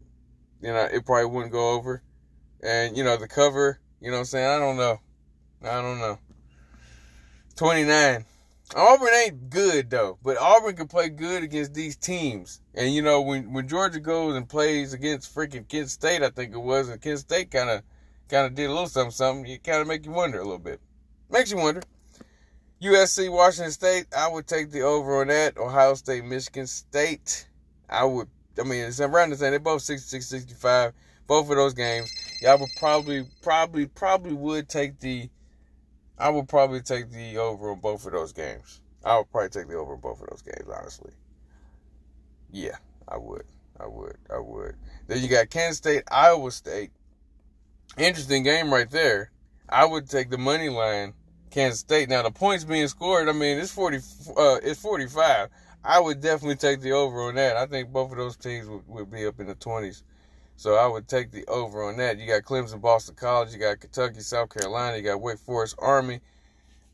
You 0.66 0.74
know, 0.74 0.90
it 0.92 1.06
probably 1.06 1.30
wouldn't 1.30 1.52
go 1.52 1.74
over. 1.74 2.02
And, 2.64 2.98
you 2.98 3.04
know, 3.04 3.18
the 3.18 3.28
cover, 3.28 3.80
you 4.02 4.10
know 4.10 4.18
what 4.18 4.22
I'm 4.22 4.26
saying? 4.26 4.48
I 4.48 4.58
don't 4.58 4.78
know. 4.78 5.00
I 5.62 5.80
don't 5.80 6.00
know. 6.00 6.18
29. 7.56 8.26
Auburn 8.76 9.14
ain't 9.14 9.50
good 9.52 9.92
though, 9.92 10.18
but 10.24 10.40
Auburn 10.40 10.76
can 10.76 10.88
play 10.88 11.10
good 11.10 11.44
against 11.44 11.76
these 11.76 11.96
teams. 11.96 12.62
And 12.74 12.92
you 12.92 13.04
know, 13.04 13.22
when 13.22 13.54
when 13.54 13.68
Georgia 13.68 14.00
goes 14.00 14.36
and 14.36 14.50
plays 14.50 14.92
against 14.92 15.34
freaking 15.36 15.68
Kent 15.68 15.92
State, 15.92 16.24
I 16.24 16.30
think 16.32 16.52
it 16.52 16.58
was, 16.58 16.90
and 16.90 17.00
Kent 17.00 17.20
State 17.20 17.52
kind 17.52 17.70
of 17.70 17.84
kind 18.28 18.48
of 18.48 18.56
did 18.56 18.66
a 18.66 18.74
little 18.74 18.88
something, 18.88 19.12
something. 19.12 19.46
It 19.46 19.64
kind 19.64 19.82
of 19.82 19.88
make 19.88 20.04
you 20.04 20.12
wonder 20.12 20.40
a 20.40 20.44
little 20.44 20.58
bit. 20.58 20.82
Makes 21.30 21.52
you 21.52 21.58
wonder. 21.58 21.84
USC, 22.82 23.32
Washington 23.32 23.72
State, 23.72 24.08
I 24.18 24.28
would 24.28 24.48
take 24.48 24.72
the 24.72 24.82
over 24.82 25.22
on 25.22 25.28
that. 25.28 25.58
Ohio 25.58 25.94
State, 25.94 26.26
Michigan 26.26 26.66
State, 26.66 27.48
I 27.88 28.04
would. 28.04 28.28
I 28.60 28.64
mean, 28.64 28.86
it's 28.86 29.00
around 29.00 29.32
the 29.32 29.38
same. 29.38 29.52
They're 29.52 29.60
both 29.60 29.82
66, 29.82 30.26
65. 30.26 30.94
Both 31.28 31.50
of 31.50 31.56
those 31.56 31.74
games, 31.74 32.14
I 32.48 32.54
would 32.56 32.70
probably, 32.78 33.26
probably, 33.42 33.88
probably 33.88 34.34
would 34.34 34.70
take 34.70 35.00
the. 35.00 35.30
I 36.18 36.30
would 36.30 36.48
probably 36.48 36.82
take 36.82 37.12
the 37.12 37.38
over 37.38 37.72
on 37.72 37.80
both 37.80 38.06
of 38.06 38.14
those 38.14 38.32
games. 38.32 38.82
I 39.04 39.18
would 39.18 39.30
probably 39.32 39.50
take 39.50 39.68
the 39.68 39.76
over 39.76 39.94
on 39.94 40.00
both 40.00 40.22
of 40.22 40.30
those 40.30 40.42
games, 40.42 40.70
honestly. 40.74 41.12
Yeah, 42.52 42.78
I 43.08 43.18
would. 43.18 43.44
I 43.80 43.88
would. 43.88 44.18
I 44.34 44.40
would. 44.40 44.76
Then 45.08 45.22
you 45.22 45.28
got 45.28 45.50
Kansas 45.50 45.78
State, 45.78 46.04
Iowa 46.10 46.52
State. 46.52 46.92
Interesting 47.98 48.44
game 48.44 48.72
right 48.72 48.90
there. 48.90 49.32
I 49.68 49.86
would 49.86 50.10
take 50.10 50.30
the 50.30 50.38
money 50.38 50.70
line 50.70 51.14
Kansas 51.50 51.80
State. 51.80 52.10
Now 52.10 52.22
the 52.22 52.32
points 52.32 52.64
being 52.64 52.88
scored, 52.88 53.30
I 53.30 53.32
mean, 53.32 53.58
it's 53.58 53.72
forty, 53.72 53.98
uh, 54.38 54.58
it's 54.64 54.80
forty 54.80 55.08
five. 55.08 55.50
I 55.86 56.00
would 56.00 56.20
definitely 56.20 56.56
take 56.56 56.82
the 56.82 56.94
over 56.94 57.22
on 57.22 57.36
that. 57.36 57.58
I 57.58 57.68
think 57.68 57.92
both 57.92 58.12
of 58.12 58.18
those 58.18 58.36
teams 58.36 58.68
would, 58.68 58.88
would 58.88 59.12
be 59.12 59.26
up 59.26 59.40
in 59.40 59.48
the 59.48 59.56
twenties. 59.56 60.04
So 60.58 60.76
I 60.76 60.88
would 60.88 61.08
take 61.08 61.32
the 61.32 61.46
over 61.48 61.84
on 61.84 61.98
that. 61.98 62.18
You 62.18 62.28
got 62.28 62.44
Clemson, 62.44 62.82
Boston 62.82 63.16
College, 63.16 63.54
you 63.54 63.60
got 63.60 63.80
Kentucky, 63.80 64.22
South 64.22 64.50
Carolina, 64.50 64.98
you 64.98 65.04
got 65.04 65.22
Wake 65.22 65.38
Forest, 65.38 65.76
Army. 65.80 66.22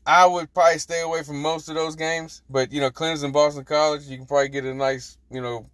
I 0.04 0.26
would 0.26 0.52
probably 0.52 0.78
stay 0.78 1.00
away 1.00 1.22
from 1.22 1.40
most 1.40 1.68
of 1.68 1.76
those 1.76 1.94
games, 1.94 2.42
but 2.50 2.72
you 2.72 2.80
know, 2.80 2.90
Clemson, 2.90 3.32
Boston 3.32 3.64
College, 3.64 4.02
you 4.04 4.16
can 4.16 4.26
probably 4.26 4.48
get 4.48 4.64
a 4.64 4.74
nice, 4.74 5.16
you 5.30 5.40
know, 5.40 5.70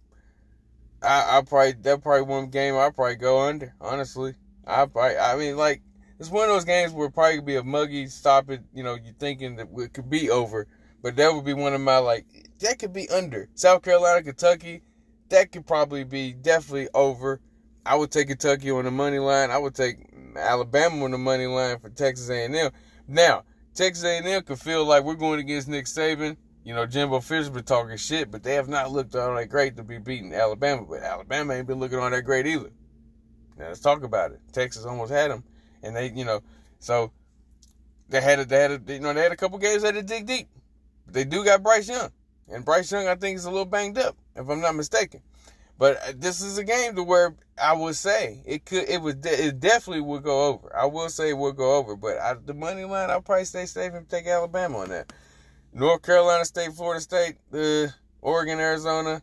I 1.01 1.37
I 1.37 1.41
probably 1.41 1.73
that 1.81 2.03
probably 2.03 2.23
one 2.23 2.49
game 2.49 2.75
I 2.75 2.89
probably 2.91 3.15
go 3.15 3.39
under. 3.39 3.73
Honestly, 3.81 4.35
I 4.65 4.85
probably 4.85 5.17
I 5.17 5.35
mean 5.35 5.57
like 5.57 5.81
it's 6.19 6.29
one 6.29 6.43
of 6.43 6.49
those 6.49 6.65
games 6.65 6.91
where 6.91 7.09
probably 7.09 7.41
be 7.41 7.55
a 7.55 7.63
muggy 7.63 8.07
stop 8.07 8.49
it. 8.49 8.61
You 8.73 8.83
know, 8.83 8.95
you're 8.95 9.13
thinking 9.17 9.55
that 9.55 9.67
it 9.77 9.93
could 9.93 10.09
be 10.09 10.29
over, 10.29 10.67
but 11.01 11.15
that 11.15 11.33
would 11.33 11.45
be 11.45 11.53
one 11.53 11.73
of 11.73 11.81
my 11.81 11.97
like 11.97 12.25
that 12.59 12.79
could 12.79 12.93
be 12.93 13.09
under. 13.09 13.49
South 13.55 13.81
Carolina, 13.83 14.23
Kentucky, 14.23 14.81
that 15.29 15.51
could 15.51 15.65
probably 15.65 16.03
be 16.03 16.33
definitely 16.33 16.89
over. 16.93 17.39
I 17.85 17.95
would 17.95 18.11
take 18.11 18.27
Kentucky 18.27 18.71
on 18.71 18.85
the 18.85 18.91
money 18.91 19.19
line. 19.19 19.51
I 19.51 19.57
would 19.57 19.75
take 19.75 19.97
Alabama 20.35 21.05
on 21.05 21.11
the 21.11 21.17
money 21.17 21.47
line 21.47 21.79
for 21.79 21.89
Texas 21.89 22.29
A&M. 22.29 22.71
Now, 23.07 23.43
Texas 23.73 24.03
A&M 24.03 24.43
could 24.43 24.59
feel 24.59 24.85
like 24.85 25.03
we're 25.03 25.15
going 25.15 25.39
against 25.39 25.67
Nick 25.67 25.85
Saban. 25.85 26.35
You 26.63 26.75
know, 26.75 26.85
Jimbo 26.85 27.21
Fisher's 27.21 27.49
been 27.49 27.63
talking 27.63 27.97
shit, 27.97 28.29
but 28.29 28.43
they 28.43 28.55
have 28.55 28.67
not 28.67 28.91
looked 28.91 29.15
all 29.15 29.33
that 29.33 29.49
great 29.49 29.77
to 29.77 29.83
be 29.83 29.97
beating 29.97 30.33
Alabama. 30.33 30.85
But 30.87 31.01
Alabama 31.01 31.53
ain't 31.53 31.67
been 31.67 31.79
looking 31.79 31.97
all 31.97 32.09
that 32.09 32.21
great 32.23 32.45
either. 32.45 32.71
Now 33.57 33.67
let's 33.67 33.79
talk 33.79 34.03
about 34.03 34.31
it. 34.31 34.39
Texas 34.51 34.85
almost 34.85 35.11
had 35.11 35.31
them 35.31 35.43
and 35.83 35.95
they, 35.95 36.11
you 36.11 36.25
know, 36.25 36.41
so 36.79 37.11
they 38.09 38.21
had 38.21 38.39
a, 38.39 38.45
they 38.45 38.59
had 38.59 38.71
a, 38.71 38.93
you 38.93 38.99
know, 38.99 39.13
they 39.13 39.21
had 39.21 39.31
a 39.31 39.37
couple 39.37 39.57
games 39.57 39.83
that 39.83 39.95
had 39.95 40.07
to 40.07 40.13
dig 40.13 40.25
deep. 40.25 40.47
They 41.11 41.23
do 41.23 41.43
got 41.43 41.63
Bryce 41.63 41.89
Young, 41.89 42.11
and 42.47 42.65
Bryce 42.65 42.91
Young, 42.91 43.07
I 43.07 43.15
think, 43.15 43.37
is 43.37 43.45
a 43.45 43.51
little 43.51 43.65
banged 43.65 43.97
up, 43.97 44.17
if 44.35 44.49
I'm 44.49 44.61
not 44.61 44.75
mistaken. 44.75 45.21
But 45.77 45.97
uh, 45.97 46.13
this 46.15 46.41
is 46.41 46.57
a 46.57 46.63
game 46.63 46.95
to 46.95 47.03
where 47.03 47.35
I 47.61 47.73
would 47.73 47.95
say 47.95 48.43
it 48.45 48.65
could, 48.65 48.89
it 48.89 49.01
would, 49.01 49.25
it 49.25 49.59
definitely 49.59 50.01
would 50.01 50.23
go 50.23 50.47
over. 50.47 50.75
I 50.75 50.85
will 50.85 51.09
say 51.09 51.29
it 51.29 51.37
would 51.37 51.55
go 51.55 51.77
over, 51.77 51.95
but 51.95 52.19
I, 52.19 52.35
the 52.45 52.53
money 52.53 52.83
line, 52.83 53.09
I'll 53.09 53.21
probably 53.21 53.45
stay 53.45 53.65
safe 53.65 53.93
and 53.93 54.07
take 54.09 54.27
Alabama 54.27 54.79
on 54.79 54.89
that. 54.89 55.13
North 55.73 56.01
Carolina 56.01 56.43
State, 56.45 56.73
Florida 56.73 56.99
State, 56.99 57.37
uh, 57.53 57.87
Oregon, 58.21 58.59
Arizona, 58.59 59.21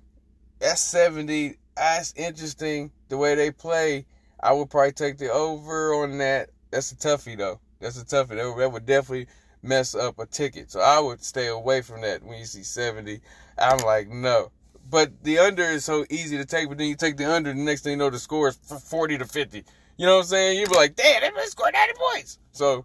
that's 0.58 0.80
70. 0.80 1.56
That's 1.76 2.14
interesting 2.16 2.90
the 3.08 3.18
way 3.18 3.34
they 3.34 3.50
play 3.50 4.06
I 4.40 4.52
would 4.52 4.70
probably 4.70 4.92
take 4.92 5.18
the 5.18 5.32
over 5.32 5.94
on 5.94 6.18
that. 6.18 6.50
That's 6.70 6.92
a 6.92 6.96
toughie 6.96 7.36
though. 7.36 7.60
That's 7.80 8.00
a 8.00 8.04
toughie. 8.04 8.36
That 8.36 8.48
would, 8.48 8.58
that 8.60 8.72
would 8.72 8.86
definitely 8.86 9.26
mess 9.66 9.94
up 9.94 10.18
a 10.18 10.26
ticket. 10.26 10.70
So 10.70 10.80
I 10.80 10.98
would 11.00 11.22
stay 11.22 11.48
away 11.48 11.82
from 11.82 12.00
that 12.02 12.22
when 12.22 12.38
you 12.38 12.44
see 12.44 12.62
70. 12.62 13.20
I'm 13.58 13.78
like, 13.78 14.08
no. 14.08 14.50
But 14.88 15.22
the 15.24 15.38
under 15.38 15.64
is 15.64 15.84
so 15.84 16.04
easy 16.10 16.36
to 16.36 16.44
take, 16.44 16.68
but 16.68 16.78
then 16.78 16.88
you 16.88 16.94
take 16.94 17.16
the 17.16 17.30
under, 17.30 17.52
the 17.52 17.58
next 17.58 17.82
thing 17.82 17.92
you 17.92 17.96
know, 17.96 18.10
the 18.10 18.18
score 18.18 18.48
is 18.48 18.56
40 18.56 19.18
to 19.18 19.24
50. 19.24 19.64
You 19.96 20.06
know 20.06 20.16
what 20.16 20.22
I'm 20.22 20.26
saying? 20.26 20.58
You'd 20.58 20.70
be 20.70 20.76
like, 20.76 20.94
damn, 20.94 21.34
they 21.34 21.42
scored 21.46 21.74
90 21.74 21.94
points. 22.12 22.38
So 22.52 22.84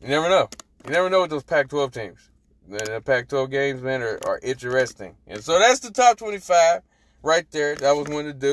you 0.00 0.08
never 0.08 0.28
know. 0.28 0.48
You 0.86 0.92
never 0.92 1.10
know 1.10 1.22
with 1.22 1.30
those 1.30 1.42
Pac 1.42 1.68
12 1.68 1.92
teams. 1.92 2.30
The 2.68 3.02
Pac 3.04 3.28
12 3.28 3.50
games, 3.50 3.82
man, 3.82 4.02
are, 4.02 4.20
are 4.26 4.38
interesting. 4.42 5.16
And 5.26 5.42
so 5.42 5.58
that's 5.58 5.80
the 5.80 5.90
top 5.90 6.18
25 6.18 6.82
right 7.22 7.50
there. 7.50 7.74
That 7.76 7.96
was 7.96 8.08
one 8.08 8.26
to 8.26 8.32
do 8.32 8.52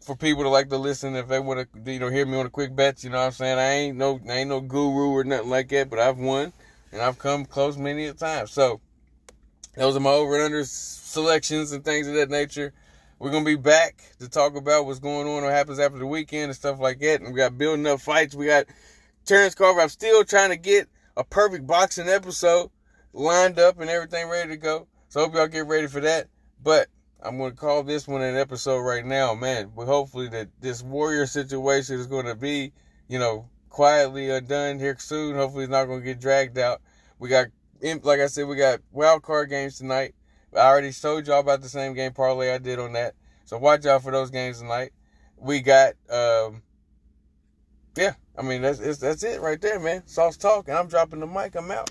for 0.00 0.16
people 0.16 0.42
to 0.42 0.48
like 0.48 0.68
to 0.68 0.78
listen 0.78 1.14
if 1.14 1.28
they 1.28 1.38
want 1.38 1.68
to 1.84 1.92
you 1.92 1.98
know 1.98 2.08
hear 2.08 2.26
me 2.26 2.36
on 2.36 2.44
the 2.44 2.50
quick 2.50 2.74
bets 2.74 3.04
you 3.04 3.10
know 3.10 3.18
what 3.18 3.26
i'm 3.26 3.32
saying? 3.32 3.58
I 3.58 3.70
ain't 3.70 3.96
no 3.96 4.20
I 4.28 4.32
ain't 4.38 4.48
no 4.48 4.60
guru 4.60 5.10
or 5.10 5.24
nothing 5.24 5.50
like 5.50 5.68
that 5.68 5.90
but 5.90 5.98
i've 5.98 6.18
won 6.18 6.52
and 6.92 7.00
i've 7.00 7.18
come 7.18 7.44
close 7.44 7.76
many 7.76 8.06
a 8.06 8.12
time. 8.12 8.46
So 8.46 8.80
those 9.76 9.96
are 9.96 10.00
my 10.00 10.10
over 10.10 10.34
and 10.34 10.44
under 10.44 10.64
selections 10.64 11.72
and 11.72 11.84
things 11.84 12.08
of 12.08 12.14
that 12.14 12.30
nature. 12.30 12.72
We're 13.18 13.30
gonna 13.30 13.44
be 13.44 13.56
back 13.56 14.02
to 14.18 14.28
talk 14.28 14.56
about 14.56 14.86
what's 14.86 14.98
going 14.98 15.26
on 15.26 15.42
what 15.42 15.52
happens 15.52 15.78
after 15.78 15.98
the 15.98 16.06
weekend 16.06 16.44
and 16.44 16.54
stuff 16.56 16.78
like 16.80 17.00
that 17.00 17.20
and 17.20 17.32
we 17.32 17.38
got 17.38 17.58
building 17.58 17.86
up 17.86 18.00
fights. 18.00 18.34
We 18.34 18.46
got 18.46 18.66
terrence 19.24 19.54
carver 19.54 19.80
i'm 19.80 19.88
still 19.88 20.24
trying 20.24 20.50
to 20.50 20.56
get 20.56 20.88
a 21.16 21.24
perfect 21.24 21.66
boxing 21.66 22.08
episode 22.08 22.70
lined 23.12 23.58
up 23.58 23.80
and 23.80 23.90
everything 23.90 24.28
ready 24.28 24.50
to 24.50 24.56
go. 24.56 24.86
So 25.08 25.20
hope 25.20 25.34
y'all 25.34 25.46
get 25.46 25.66
ready 25.66 25.86
for 25.86 26.00
that. 26.00 26.28
But 26.62 26.88
I'm 27.26 27.38
going 27.38 27.50
to 27.50 27.56
call 27.56 27.82
this 27.82 28.06
one 28.06 28.22
an 28.22 28.36
episode 28.36 28.78
right 28.78 29.04
now, 29.04 29.34
man. 29.34 29.72
But 29.74 29.86
hopefully 29.86 30.28
that 30.28 30.48
this 30.60 30.82
warrior 30.82 31.26
situation 31.26 31.98
is 31.98 32.06
going 32.06 32.26
to 32.26 32.36
be, 32.36 32.72
you 33.08 33.18
know, 33.18 33.48
quietly 33.68 34.30
undone 34.30 34.78
here 34.78 34.96
soon. 34.98 35.34
Hopefully 35.34 35.64
it's 35.64 35.70
not 35.70 35.86
going 35.86 36.00
to 36.00 36.06
get 36.06 36.20
dragged 36.20 36.56
out. 36.56 36.80
We 37.18 37.28
got, 37.28 37.48
like 38.02 38.20
I 38.20 38.28
said, 38.28 38.46
we 38.46 38.54
got 38.54 38.80
wild 38.92 39.22
card 39.22 39.50
games 39.50 39.78
tonight. 39.78 40.14
I 40.54 40.60
already 40.60 40.92
told 40.92 41.26
y'all 41.26 41.40
about 41.40 41.62
the 41.62 41.68
same 41.68 41.94
game 41.94 42.12
parlay 42.12 42.50
I 42.50 42.58
did 42.58 42.78
on 42.78 42.92
that. 42.92 43.14
So 43.44 43.58
watch 43.58 43.84
out 43.86 44.02
for 44.02 44.12
those 44.12 44.30
games 44.30 44.60
tonight. 44.60 44.92
We 45.36 45.60
got, 45.60 45.94
um, 46.08 46.62
yeah, 47.96 48.14
I 48.38 48.42
mean, 48.42 48.62
that's, 48.62 48.98
that's 48.98 49.22
it 49.24 49.40
right 49.40 49.60
there, 49.60 49.80
man. 49.80 50.02
SossTalk, 50.02 50.68
and 50.68 50.78
I'm 50.78 50.88
dropping 50.88 51.20
the 51.20 51.26
mic. 51.26 51.56
I'm 51.56 51.70
out. 51.70 51.90